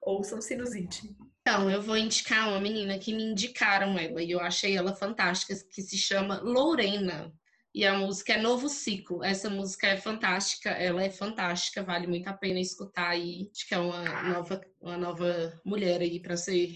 ouçam 0.00 0.40
Sinusite. 0.40 1.14
Então, 1.40 1.70
eu 1.70 1.82
vou 1.82 1.96
indicar 1.96 2.48
uma 2.48 2.60
menina 2.60 2.98
que 2.98 3.12
me 3.12 3.22
indicaram 3.22 3.98
ela 3.98 4.22
e 4.22 4.30
eu 4.30 4.40
achei 4.40 4.76
ela 4.76 4.94
fantástica, 4.94 5.54
que 5.70 5.82
se 5.82 5.96
chama 5.96 6.40
Lorena. 6.40 7.32
E 7.74 7.84
a 7.84 7.94
música 7.94 8.32
é 8.32 8.40
Novo 8.40 8.68
Ciclo. 8.68 9.22
Essa 9.22 9.50
música 9.50 9.86
é 9.86 9.96
fantástica, 9.96 10.70
ela 10.70 11.02
é 11.02 11.10
fantástica, 11.10 11.82
vale 11.82 12.06
muito 12.06 12.28
a 12.28 12.32
pena 12.32 12.58
escutar 12.58 13.10
aí. 13.10 13.50
Acho 13.54 13.68
que 13.68 13.74
é 13.74 13.78
uma 13.78 14.22
nova, 14.22 14.60
uma 14.80 14.96
nova 14.96 15.52
mulher 15.64 16.00
aí 16.00 16.20
para 16.20 16.36
ser 16.36 16.70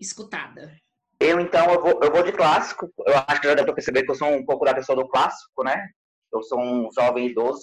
escutada. 0.00 0.72
Eu, 1.20 1.40
então, 1.40 1.70
eu 1.72 1.80
vou, 1.80 2.00
eu 2.02 2.10
vou 2.10 2.22
de 2.22 2.32
clássico. 2.32 2.92
Eu 3.06 3.14
acho 3.26 3.40
que 3.40 3.48
já 3.48 3.54
deu 3.54 3.64
para 3.64 3.74
perceber 3.74 4.04
que 4.04 4.10
eu 4.10 4.14
sou 4.14 4.28
um 4.28 4.44
pouco 4.44 4.64
da 4.64 4.74
pessoa 4.74 4.96
do 4.96 5.08
clássico, 5.08 5.62
né? 5.64 5.88
Eu 6.32 6.42
sou 6.42 6.58
um 6.58 6.88
jovem 6.92 7.26
idoso. 7.26 7.62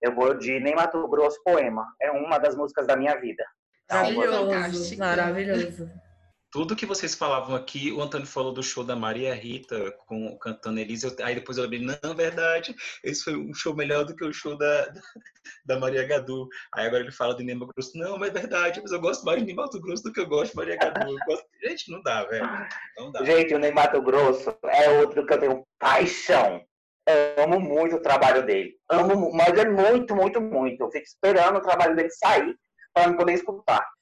Eu 0.00 0.14
vou 0.14 0.34
de 0.34 0.58
Nem 0.60 0.74
Mato 0.74 1.06
Grosso 1.08 1.42
Poema. 1.44 1.84
É 2.00 2.10
uma 2.10 2.38
das 2.38 2.56
músicas 2.56 2.86
da 2.86 2.96
minha 2.96 3.14
vida. 3.20 3.44
Maravilhoso, 3.90 4.98
maravilhoso. 4.98 5.90
Tudo 6.54 6.76
que 6.76 6.86
vocês 6.86 7.16
falavam 7.16 7.56
aqui, 7.56 7.90
o 7.90 8.00
Antônio 8.00 8.28
falou 8.28 8.52
do 8.52 8.62
show 8.62 8.84
da 8.84 8.94
Maria 8.94 9.34
Rita 9.34 9.90
com 10.06 10.38
cantando 10.38 10.78
Elisa. 10.78 11.12
aí 11.24 11.34
depois 11.34 11.58
eu 11.58 11.64
lembrei, 11.64 11.80
não, 11.80 12.14
verdade, 12.14 12.72
esse 13.02 13.24
foi 13.24 13.34
um 13.36 13.52
show 13.52 13.74
melhor 13.74 14.04
do 14.04 14.14
que 14.14 14.24
o 14.24 14.32
show 14.32 14.56
da, 14.56 14.92
da 15.66 15.80
Maria 15.80 16.06
Gadu. 16.06 16.46
Aí 16.72 16.86
agora 16.86 17.02
ele 17.02 17.10
fala 17.10 17.34
de 17.34 17.42
Ney 17.42 17.58
Grosso. 17.58 17.98
Não, 17.98 18.16
mas 18.16 18.28
é 18.28 18.32
verdade, 18.34 18.80
mas 18.80 18.92
eu 18.92 19.00
gosto 19.00 19.24
mais 19.24 19.40
de 19.40 19.46
Ney 19.46 19.54
Mato 19.56 19.80
Grosso 19.80 20.04
do 20.04 20.12
que 20.12 20.20
eu 20.20 20.28
gosto 20.28 20.52
de 20.52 20.56
Maria 20.56 20.76
Gadu. 20.76 21.16
Gosto... 21.26 21.44
Gente, 21.60 21.90
não 21.90 22.00
dá, 22.00 22.22
velho. 22.22 22.48
Não 22.98 23.10
dá. 23.10 23.24
Gente, 23.24 23.52
o 23.52 23.58
Ney 23.58 23.72
Mato 23.72 24.00
Grosso 24.00 24.56
é 24.62 24.90
outro 25.00 25.26
que 25.26 25.32
eu 25.32 25.40
tenho 25.40 25.66
paixão. 25.80 26.64
Eu 27.04 27.42
amo 27.46 27.58
muito 27.58 27.96
o 27.96 28.00
trabalho 28.00 28.46
dele. 28.46 28.76
Amo, 28.88 29.32
mas 29.32 29.58
é 29.58 29.68
muito, 29.68 30.14
muito, 30.14 30.40
muito. 30.40 30.84
Eu 30.84 30.90
fico 30.92 31.04
esperando 31.04 31.56
o 31.56 31.62
trabalho 31.62 31.96
dele 31.96 32.10
sair 32.10 32.56
para 32.94 33.12
poder 33.12 33.32
escutar. 33.32 33.93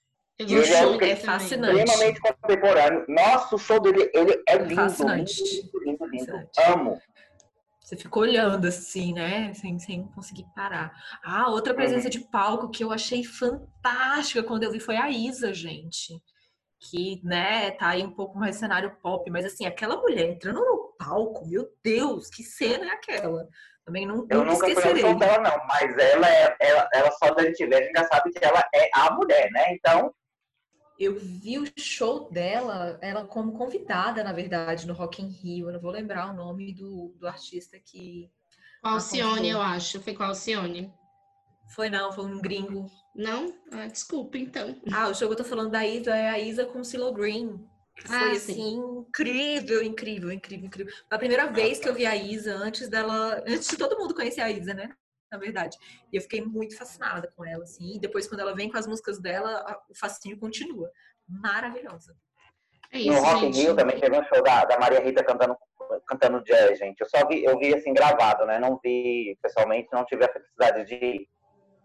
E 0.48 0.54
ele 0.54 0.64
show 0.64 1.00
é, 1.00 1.16
fascinante. 1.16 1.78
extremamente 1.78 2.20
contemporâneo. 2.20 3.04
Nossa, 3.08 3.56
o 3.56 3.58
show 3.58 3.80
dele 3.80 4.10
ele 4.14 4.42
é 4.48 4.56
lindo, 4.58 4.74
fascinante. 4.74 5.42
lindo, 5.42 5.78
lindo, 5.84 6.06
lindo. 6.06 6.48
Amo. 6.66 7.00
Você 7.92 7.96
ficou 7.96 8.22
olhando 8.22 8.66
assim, 8.66 9.12
né? 9.12 9.52
Sem, 9.54 9.78
sem 9.78 10.04
conseguir 10.08 10.46
parar. 10.54 10.92
Ah, 11.22 11.50
outra 11.50 11.74
presença 11.74 12.04
uhum. 12.04 12.10
de 12.10 12.20
palco 12.20 12.70
que 12.70 12.82
eu 12.82 12.90
achei 12.90 13.22
fantástica 13.22 14.42
quando 14.42 14.62
eu 14.62 14.72
vi 14.72 14.80
foi 14.80 14.96
a 14.96 15.10
Isa, 15.10 15.52
gente. 15.52 16.22
Que, 16.80 17.20
né, 17.22 17.70
tá 17.72 17.90
aí 17.90 18.02
um 18.02 18.10
pouco 18.10 18.36
mais 18.38 18.56
cenário 18.56 18.96
pop, 19.02 19.30
mas 19.30 19.44
assim, 19.44 19.66
aquela 19.66 19.96
mulher 19.98 20.30
entrando 20.30 20.58
no 20.58 20.94
palco, 20.98 21.46
meu 21.46 21.68
Deus, 21.84 22.28
que 22.28 22.42
cena 22.42 22.86
é 22.86 22.90
aquela? 22.90 23.46
Também 23.84 24.06
não, 24.06 24.26
eu 24.30 24.44
nunca 24.44 24.68
esquecerei. 24.68 25.02
fui 25.02 25.14
dela, 25.16 25.38
não, 25.38 25.66
mas 25.68 25.96
ela, 25.96 26.28
é, 26.28 26.56
ela, 26.60 26.88
ela 26.92 27.10
só 27.12 27.34
da 27.34 27.44
gente 27.44 27.66
ver, 27.66 27.74
a 27.74 27.82
gente 27.82 27.96
já 27.96 28.08
sabe 28.08 28.30
que 28.32 28.44
ela 28.44 28.64
é 28.74 28.88
a 28.94 29.12
mulher, 29.12 29.50
né? 29.52 29.74
Então. 29.74 30.12
Eu 30.98 31.18
vi 31.18 31.58
o 31.58 31.64
show 31.78 32.30
dela, 32.30 32.98
ela 33.00 33.24
como 33.24 33.52
convidada, 33.52 34.22
na 34.22 34.32
verdade, 34.32 34.86
no 34.86 34.94
Rock 34.94 35.22
in 35.22 35.28
Rio. 35.28 35.68
Eu 35.68 35.72
não 35.72 35.80
vou 35.80 35.90
lembrar 35.90 36.30
o 36.30 36.36
nome 36.36 36.72
do, 36.72 37.14
do 37.18 37.26
artista 37.26 37.78
que. 37.78 38.30
Com 38.82 38.88
Alcione, 38.88 39.50
eu 39.50 39.60
acho. 39.60 40.00
Foi 40.00 40.14
com 40.14 40.22
Alcione. 40.22 40.92
Foi 41.74 41.88
não, 41.88 42.12
foi 42.12 42.24
um 42.24 42.40
gringo. 42.40 42.86
Não? 43.14 43.54
Ah, 43.70 43.86
desculpa, 43.86 44.38
então. 44.38 44.76
Ah, 44.92 45.08
o 45.08 45.14
show 45.14 45.28
que 45.28 45.34
eu 45.34 45.38
tô 45.38 45.44
falando 45.44 45.70
da 45.70 45.86
Isa 45.86 46.14
é 46.14 46.28
a 46.28 46.38
Isa 46.38 46.66
com 46.66 46.84
Silo 46.84 47.12
Green. 47.12 47.58
Foi 48.04 48.16
ah, 48.16 48.32
assim, 48.32 48.76
incrível, 48.76 49.82
incrível, 49.82 50.32
incrível, 50.32 50.66
incrível. 50.66 50.92
Foi 50.92 51.16
a 51.16 51.18
primeira 51.18 51.46
vez 51.46 51.78
que 51.78 51.88
eu 51.88 51.94
vi 51.94 52.06
a 52.06 52.16
Isa 52.16 52.54
antes 52.56 52.88
dela, 52.88 53.42
antes 53.46 53.68
de 53.68 53.76
todo 53.76 53.98
mundo 53.98 54.14
conhecer 54.14 54.40
a 54.40 54.50
Isa, 54.50 54.74
né? 54.74 54.90
Na 55.32 55.38
verdade. 55.38 55.78
E 56.12 56.16
eu 56.16 56.20
fiquei 56.20 56.42
muito 56.42 56.76
fascinada 56.76 57.32
com 57.34 57.42
ela, 57.44 57.64
assim. 57.64 57.96
E 57.96 57.98
depois, 57.98 58.28
quando 58.28 58.40
ela 58.40 58.54
vem 58.54 58.70
com 58.70 58.76
as 58.76 58.86
músicas 58.86 59.18
dela, 59.18 59.82
o 59.88 59.94
fascínio 59.98 60.38
continua. 60.38 60.90
Maravilhosa. 61.26 62.14
É 62.92 62.98
isso, 62.98 63.12
no 63.12 63.20
Rock 63.22 63.46
in 63.46 63.50
Rio 63.52 63.74
também 63.74 63.98
teve 63.98 64.18
um 64.18 64.24
show 64.24 64.42
da, 64.42 64.66
da 64.66 64.78
Maria 64.78 65.00
Rita 65.00 65.24
cantando, 65.24 65.56
cantando 66.06 66.44
jazz, 66.44 66.78
gente. 66.78 67.00
Eu 67.00 67.08
só 67.08 67.26
vi, 67.26 67.42
eu 67.42 67.58
vi 67.58 67.74
assim 67.74 67.94
gravado, 67.94 68.44
né? 68.44 68.58
Não 68.58 68.78
vi 68.84 69.38
pessoalmente, 69.40 69.88
não 69.90 70.04
tive 70.04 70.26
a 70.26 70.32
felicidade 70.32 70.84
de 70.84 70.94
ir. 70.94 71.28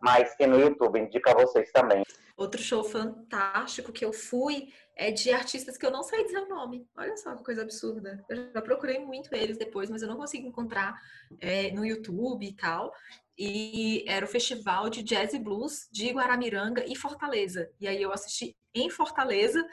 mas 0.02 0.36
tem 0.36 0.48
no 0.48 0.60
YouTube, 0.60 1.00
indica 1.00 1.34
vocês 1.34 1.72
também. 1.72 2.04
Outro 2.36 2.62
show 2.62 2.84
fantástico 2.84 3.92
que 3.92 4.04
eu 4.04 4.14
fui 4.14 4.68
é 4.96 5.10
de 5.10 5.32
artistas 5.32 5.78
que 5.78 5.86
eu 5.86 5.92
não 5.92 6.04
sei 6.04 6.24
dizer 6.26 6.40
o 6.40 6.50
nome. 6.50 6.86
Olha 6.98 7.16
só 7.18 7.36
que 7.36 7.44
coisa 7.44 7.62
absurda. 7.62 8.24
Eu 8.30 8.52
já 8.54 8.62
procurei 8.62 9.00
muito 9.00 9.34
eles 9.34 9.58
depois, 9.58 9.90
mas 9.90 10.02
eu 10.02 10.08
não 10.08 10.18
consigo 10.18 10.46
encontrar 10.46 10.94
é, 11.40 11.72
no 11.72 11.86
YouTube 11.86 12.46
e 12.46 12.54
tal. 12.54 12.94
E 13.38 14.04
era 14.08 14.26
o 14.26 14.28
Festival 14.28 14.90
de 14.90 15.04
Jazz 15.04 15.34
e 15.34 15.40
Blues 15.40 15.88
de 15.92 16.10
Guaramiranga 16.10 16.84
e 16.88 16.96
Fortaleza. 16.96 17.70
E 17.80 17.88
aí 17.88 18.02
eu 18.02 18.12
assisti 18.12 18.56
em 18.74 18.90
Fortaleza, 18.90 19.64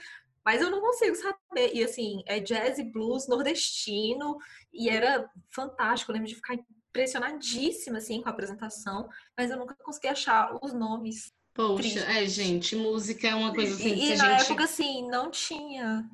mas 0.45 0.61
eu 0.61 0.71
não 0.71 0.81
consigo 0.81 1.17
saber. 1.17 1.73
E 1.73 1.83
assim, 1.83 2.23
é 2.27 2.39
jazz 2.39 2.79
e 2.79 2.85
blues 2.85 3.27
nordestino, 3.27 4.37
e 4.73 4.91
era 4.91 5.29
fantástico. 5.51 6.13
Eu 6.13 6.15
lembro 6.15 6.29
de 6.29 6.35
ficar 6.35 6.55
impressionadíssima 6.55 7.99
assim 7.99 8.21
com 8.21 8.29
a 8.29 8.33
apresentação, 8.33 9.09
mas 9.37 9.51
eu 9.51 9.57
nunca 9.57 9.75
consegui 9.83 10.09
achar 10.09 10.57
os 10.63 10.73
nomes. 10.73 11.33
Poxa, 11.55 11.77
Triste. 11.77 11.99
é, 12.01 12.27
gente, 12.27 12.77
música 12.77 13.29
é 13.29 13.35
uma 13.35 13.55
coisa 13.55 13.75
assim. 13.75 13.95
E, 13.95 14.13
e 14.13 14.17
na 14.17 14.39
gente... 14.39 14.51
época, 14.51 14.65
assim, 14.65 15.09
não 15.09 15.31
tinha. 15.31 16.05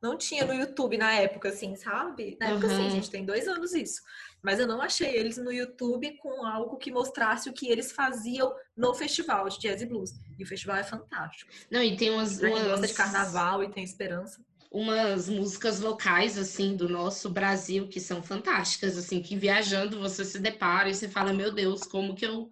Não 0.00 0.18
tinha 0.18 0.44
no 0.44 0.52
YouTube 0.52 0.98
na 0.98 1.12
época, 1.14 1.48
assim, 1.48 1.76
sabe? 1.76 2.36
Na 2.38 2.48
época, 2.48 2.66
uhum. 2.66 2.72
assim, 2.72 2.90
gente, 2.90 3.10
tem 3.10 3.24
dois 3.24 3.48
anos 3.48 3.72
isso. 3.74 4.02
Mas 4.44 4.60
eu 4.60 4.66
não 4.66 4.82
achei 4.82 5.16
eles 5.16 5.38
no 5.38 5.50
YouTube 5.50 6.18
com 6.18 6.44
algo 6.44 6.76
que 6.76 6.92
mostrasse 6.92 7.48
o 7.48 7.52
que 7.52 7.70
eles 7.70 7.90
faziam 7.90 8.54
no 8.76 8.92
festival 8.92 9.48
de 9.48 9.58
jazz 9.58 9.80
e 9.80 9.86
blues. 9.86 10.12
E 10.38 10.44
o 10.44 10.46
festival 10.46 10.76
é 10.76 10.84
fantástico. 10.84 11.50
Não, 11.70 11.82
e 11.82 11.96
tem 11.96 12.10
umas. 12.10 12.38
Pra 12.38 12.50
umas... 12.50 12.62
gosta 12.62 12.86
de 12.86 12.92
carnaval 12.92 13.64
e 13.64 13.70
tem 13.70 13.82
esperança 13.82 14.44
umas 14.70 15.28
músicas 15.28 15.78
locais 15.78 16.36
assim 16.36 16.74
do 16.74 16.88
nosso 16.88 17.30
Brasil 17.30 17.86
que 17.86 18.00
são 18.00 18.20
fantásticas 18.20 18.98
assim 18.98 19.22
que 19.22 19.36
viajando 19.36 20.00
você 20.00 20.24
se 20.24 20.40
depara 20.40 20.90
e 20.90 20.94
você 20.94 21.08
fala 21.08 21.32
meu 21.32 21.54
Deus 21.54 21.84
como 21.84 22.16
que 22.16 22.26
eu 22.26 22.50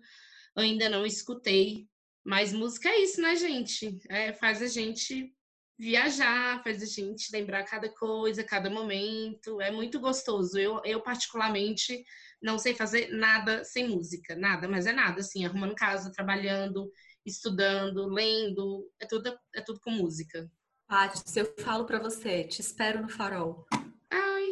ainda 0.55 0.89
não 0.89 1.05
escutei 1.05 1.89
mas 2.25 2.53
música 2.53 2.89
é 2.89 3.03
isso 3.03 3.21
né 3.21 3.35
gente 3.35 3.99
é, 4.09 4.33
faz 4.33 4.63
a 4.63 4.69
gente 4.69 5.35
viajar 5.83 6.63
faz 6.63 6.81
a 6.81 6.87
gente 6.87 7.33
lembrar 7.33 7.65
cada 7.65 7.89
coisa 7.89 8.45
cada 8.45 8.71
momento 8.71 9.61
é 9.61 9.71
muito 9.71 9.99
gostoso 9.99 10.57
eu, 10.57 10.81
eu 10.85 11.01
particularmente 11.01 12.05
não 12.41 12.57
sei 12.57 12.75
fazer 12.75 13.09
nada 13.11 13.65
sem 13.65 13.89
música 13.89 14.37
nada 14.37 14.69
mas 14.69 14.87
é 14.87 14.93
nada 14.93 15.21
assim 15.21 15.45
arrumando 15.45 15.75
casa 15.75 16.13
trabalhando 16.13 16.89
estudando 17.27 18.07
lendo 18.07 18.89
é 19.01 19.07
tudo 19.07 19.37
é 19.55 19.61
tudo 19.61 19.81
com 19.81 19.91
música 19.91 20.49
Paty, 20.93 21.23
se 21.25 21.41
eu 21.41 21.55
falo 21.65 21.87
para 21.87 21.99
você, 21.99 22.45
te 22.45 22.61
espero 22.61 23.01
no 23.01 23.09
farol. 23.09 23.67
Ai. 24.11 24.47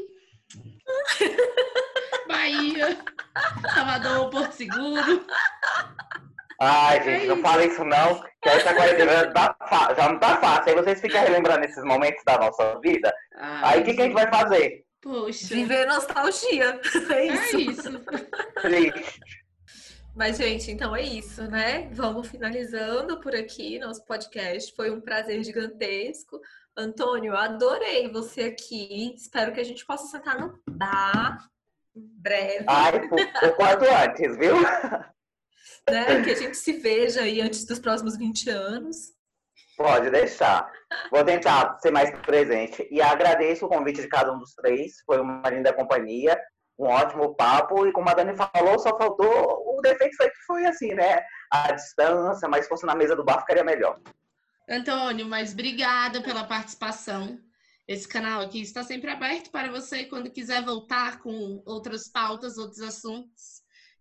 Bahia, 2.26 2.98
Salvador, 3.74 4.30
Porto 4.30 4.52
Seguro. 4.52 5.26
Ai, 6.58 7.04
gente, 7.04 7.24
é 7.24 7.26
não 7.26 7.42
fala 7.42 7.66
isso 7.66 7.84
não, 7.84 8.24
que 8.42 8.48
essa 8.48 8.74
quarentena 8.74 9.32
tá 9.32 9.56
já 9.96 10.08
não 10.08 10.18
tá 10.18 10.40
fácil. 10.40 10.70
Aí 10.70 10.82
vocês 10.82 11.00
ficam 11.00 11.20
relembrando 11.20 11.64
esses 11.64 11.84
momentos 11.84 12.22
da 12.24 12.38
nossa 12.38 12.78
vida. 12.80 13.12
Ai, 13.34 13.74
aí 13.74 13.80
o 13.80 13.84
que, 13.84 13.94
que, 13.94 14.00
a 14.00 14.04
gente 14.04 14.14
vai 14.14 14.28
fazer? 14.28 14.84
Poxa. 15.02 15.54
Viver 15.54 15.86
nostalgia. 15.86 16.80
É 17.10 17.26
isso. 17.26 17.56
É 17.56 17.60
isso. 17.60 18.00
Triste. 18.60 19.20
Mas, 20.14 20.38
gente, 20.38 20.70
então 20.70 20.94
é 20.94 21.02
isso, 21.02 21.42
né? 21.48 21.88
Vamos 21.92 22.28
finalizando 22.28 23.20
por 23.20 23.34
aqui 23.34 23.78
nosso 23.78 24.04
podcast. 24.04 24.74
Foi 24.74 24.90
um 24.90 25.00
prazer 25.00 25.42
gigantesco. 25.44 26.40
Antônio, 26.76 27.36
adorei 27.36 28.10
você 28.10 28.42
aqui. 28.42 29.14
Espero 29.14 29.52
que 29.52 29.60
a 29.60 29.64
gente 29.64 29.84
possa 29.86 30.06
sentar 30.06 30.38
no 30.38 30.58
bar 30.68 31.38
em 31.94 32.06
breve. 32.20 32.64
Ai, 32.66 32.96
o 32.96 33.54
quanto 33.54 33.84
antes, 33.84 34.36
viu? 34.36 34.56
Né? 35.88 36.22
Que 36.22 36.30
a 36.30 36.34
gente 36.36 36.56
se 36.56 36.72
veja 36.74 37.22
aí 37.22 37.40
antes 37.40 37.64
dos 37.64 37.78
próximos 37.78 38.16
20 38.16 38.50
anos. 38.50 39.12
Pode 39.76 40.10
deixar. 40.10 40.70
Vou 41.10 41.24
tentar 41.24 41.78
ser 41.80 41.90
mais 41.90 42.10
presente. 42.20 42.86
E 42.90 43.00
agradeço 43.00 43.66
o 43.66 43.68
convite 43.68 44.02
de 44.02 44.08
cada 44.08 44.32
um 44.32 44.38
dos 44.38 44.54
três. 44.54 44.96
Foi 45.06 45.20
uma 45.20 45.48
linda 45.48 45.72
companhia 45.72 46.38
um 46.80 46.86
ótimo 46.86 47.34
papo 47.34 47.86
e 47.86 47.92
como 47.92 48.08
a 48.08 48.14
Dani 48.14 48.34
falou, 48.34 48.78
só 48.78 48.96
faltou 48.96 49.28
o 49.78 49.82
defeito 49.82 50.16
foi 50.16 50.30
que 50.30 50.44
foi 50.46 50.64
assim, 50.64 50.94
né? 50.94 51.22
A 51.52 51.72
distância, 51.72 52.48
mas 52.48 52.64
se 52.64 52.70
fosse 52.70 52.86
na 52.86 52.94
mesa 52.94 53.14
do 53.14 53.22
bar 53.22 53.40
ficaria 53.40 53.62
melhor. 53.62 54.00
Antônio, 54.68 55.26
mas 55.26 55.52
obrigada 55.52 56.22
pela 56.22 56.44
participação. 56.44 57.38
Esse 57.86 58.08
canal 58.08 58.40
aqui 58.40 58.62
está 58.62 58.82
sempre 58.82 59.10
aberto 59.10 59.50
para 59.50 59.70
você 59.70 60.04
quando 60.04 60.30
quiser 60.30 60.64
voltar 60.64 61.20
com 61.20 61.62
outras 61.66 62.08
pautas, 62.08 62.56
outros 62.56 62.80
assuntos. 62.80 63.59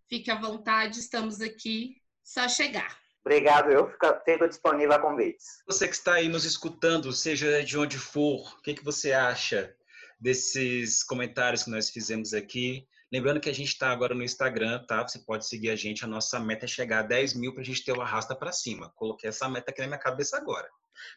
Fique 0.09 0.31
à 0.31 0.35
vontade, 0.35 0.99
estamos 0.99 1.39
aqui, 1.39 1.95
só 2.23 2.47
chegar. 2.49 2.97
Obrigado, 3.23 3.69
eu 3.69 3.87
fico 3.91 4.05
sempre 4.25 4.47
disponível 4.47 4.93
a 4.93 4.99
convites. 4.99 5.61
Você 5.67 5.87
que 5.87 5.93
está 5.93 6.15
aí 6.15 6.27
nos 6.27 6.45
escutando, 6.45 7.13
seja 7.13 7.63
de 7.63 7.77
onde 7.77 7.97
for, 7.97 8.55
o 8.57 8.61
que, 8.61 8.73
que 8.73 8.83
você 8.83 9.13
acha? 9.13 9.75
desses 10.19 11.03
comentários 11.03 11.63
que 11.63 11.69
nós 11.69 11.89
fizemos 11.89 12.33
aqui. 12.33 12.85
Lembrando 13.11 13.39
que 13.39 13.49
a 13.49 13.53
gente 13.53 13.69
está 13.69 13.89
agora 13.89 14.13
no 14.13 14.23
Instagram, 14.23 14.83
tá? 14.85 15.07
Você 15.07 15.19
pode 15.19 15.47
seguir 15.47 15.69
a 15.69 15.75
gente. 15.75 16.03
A 16.03 16.07
nossa 16.07 16.39
meta 16.39 16.65
é 16.65 16.67
chegar 16.67 16.99
a 16.99 17.03
10 17.03 17.33
mil 17.35 17.53
para 17.53 17.61
a 17.61 17.65
gente 17.65 17.83
ter 17.83 17.93
o 17.93 18.01
arrasta 18.01 18.35
para 18.35 18.51
cima. 18.51 18.91
Coloquei 18.95 19.29
essa 19.29 19.47
meta 19.47 19.71
aqui 19.71 19.81
na 19.81 19.87
minha 19.87 19.99
cabeça 19.99 20.37
agora. 20.37 20.67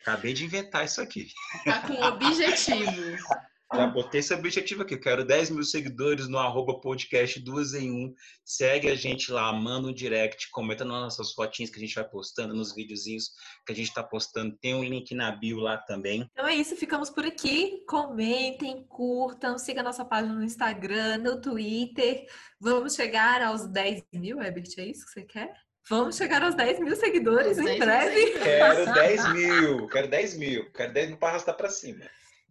Acabei 0.01 0.33
de 0.33 0.45
inventar 0.45 0.85
isso 0.85 1.01
aqui. 1.03 1.29
Tá 1.65 1.83
com 1.87 1.95
objetivo. 1.95 2.93
Já 3.75 3.87
botei 3.87 4.21
esse 4.21 4.35
objetivo 4.35 4.83
aqui. 4.83 4.95
Eu 4.95 5.01
quero 5.01 5.25
10 5.25 5.51
mil 5.51 5.65
seguidores 5.65 6.29
no 6.29 6.39
arroba 6.39 6.79
podcast 6.79 7.41
duas 7.41 7.73
em 7.73 7.91
um. 7.91 8.15
Segue 8.45 8.91
a 8.91 8.95
gente 8.95 9.33
lá, 9.33 9.51
manda 9.51 9.89
um 9.89 9.95
direct, 9.95 10.51
comenta 10.51 10.85
nas 10.85 11.01
nossas 11.01 11.33
fotinhas 11.33 11.71
que 11.71 11.79
a 11.79 11.81
gente 11.81 11.95
vai 11.95 12.05
postando, 12.05 12.55
nos 12.55 12.75
videozinhos 12.75 13.31
que 13.67 13.73
a 13.73 13.75
gente 13.75 13.89
está 13.89 14.03
postando. 14.03 14.57
Tem 14.61 14.75
um 14.75 14.85
link 14.85 15.15
na 15.15 15.33
bio 15.33 15.59
lá 15.59 15.79
também. 15.79 16.29
Então 16.33 16.47
é 16.47 16.55
isso, 16.55 16.77
ficamos 16.77 17.09
por 17.09 17.25
aqui. 17.25 17.83
Comentem, 17.89 18.85
curtam, 18.89 19.57
siga 19.57 19.83
nossa 19.83 20.05
página 20.05 20.35
no 20.35 20.45
Instagram, 20.45 21.19
no 21.19 21.41
Twitter. 21.41 22.27
Vamos 22.61 22.95
chegar 22.95 23.41
aos 23.41 23.67
10 23.67 24.05
mil, 24.13 24.43
Herbert, 24.43 24.69
é 24.77 24.85
isso 24.85 25.07
que 25.07 25.13
você 25.13 25.23
quer? 25.23 25.51
Vamos 25.89 26.17
chegar 26.17 26.43
aos 26.43 26.55
10 26.55 26.79
mil 26.81 26.95
seguidores 26.95 27.59
em 27.59 27.79
breve. 27.79 28.39
Quero 28.39 28.93
10 28.93 29.33
mil, 29.33 29.89
quero 29.89 30.09
10 30.09 30.37
mil, 30.37 30.71
quero 30.73 30.93
10 30.93 31.09
mil 31.09 31.19
para 31.19 31.31
arrastar 31.31 31.57
para 31.57 31.71
cima. 31.71 32.05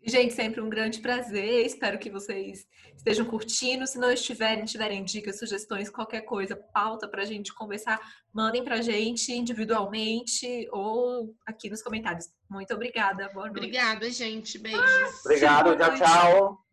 Gente, 0.04 0.34
sempre 0.34 0.60
um 0.62 0.70
grande 0.70 1.00
prazer. 1.00 1.64
Espero 1.66 2.00
que 2.00 2.10
vocês 2.10 2.66
estejam 2.98 3.24
curtindo. 3.24 3.86
Se 3.86 4.00
não 4.00 4.12
estiverem, 4.12 4.66
tiverem 4.66 5.04
dicas, 5.04 5.38
sugestões, 5.38 5.92
qualquer 5.92 6.22
coisa, 6.22 6.56
pauta 6.56 7.08
para 7.08 7.22
a 7.22 7.26
gente 7.26 7.54
conversar, 7.54 8.00
mandem 8.34 8.64
para 8.64 8.76
a 8.76 8.82
gente 8.82 9.32
individualmente 9.32 10.68
ou 10.72 11.36
aqui 11.46 11.70
nos 11.70 11.84
comentários. 11.84 12.30
Muito 12.50 12.74
obrigada. 12.74 13.30
Boa 13.30 13.46
noite. 13.46 13.58
Obrigada, 13.58 14.10
gente. 14.10 14.58
Beijos. 14.58 15.24
Obrigado. 15.24 15.78
Tchau, 15.78 15.96
tchau. 15.96 16.72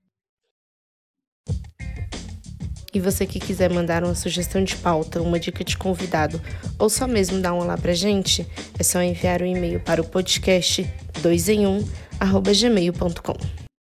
E 2.95 3.01
você 3.01 3.27
que 3.27 3.38
quiser 3.38 3.71
mandar 3.71 4.03
uma 4.03 4.14
sugestão 4.14 4.64
de 4.64 4.75
pauta, 4.75 5.21
uma 5.21 5.38
dica 5.38 5.62
de 5.62 5.77
convidado 5.77 6.41
ou 6.79 6.88
só 6.88 7.07
mesmo 7.07 7.41
dar 7.43 7.53
um 7.53 7.59
olá 7.59 7.77
pra 7.77 7.93
gente, 7.93 8.47
é 8.79 8.83
só 8.83 9.03
enviar 9.03 9.43
um 9.43 9.47
e-mail 9.47 9.79
para 9.81 10.01
o 10.01 10.09
podcast 10.09 10.87
2 11.21 11.49
em 11.51 11.67
1 11.67 11.71
um, 11.71 12.08
gmail.com. 12.20 13.67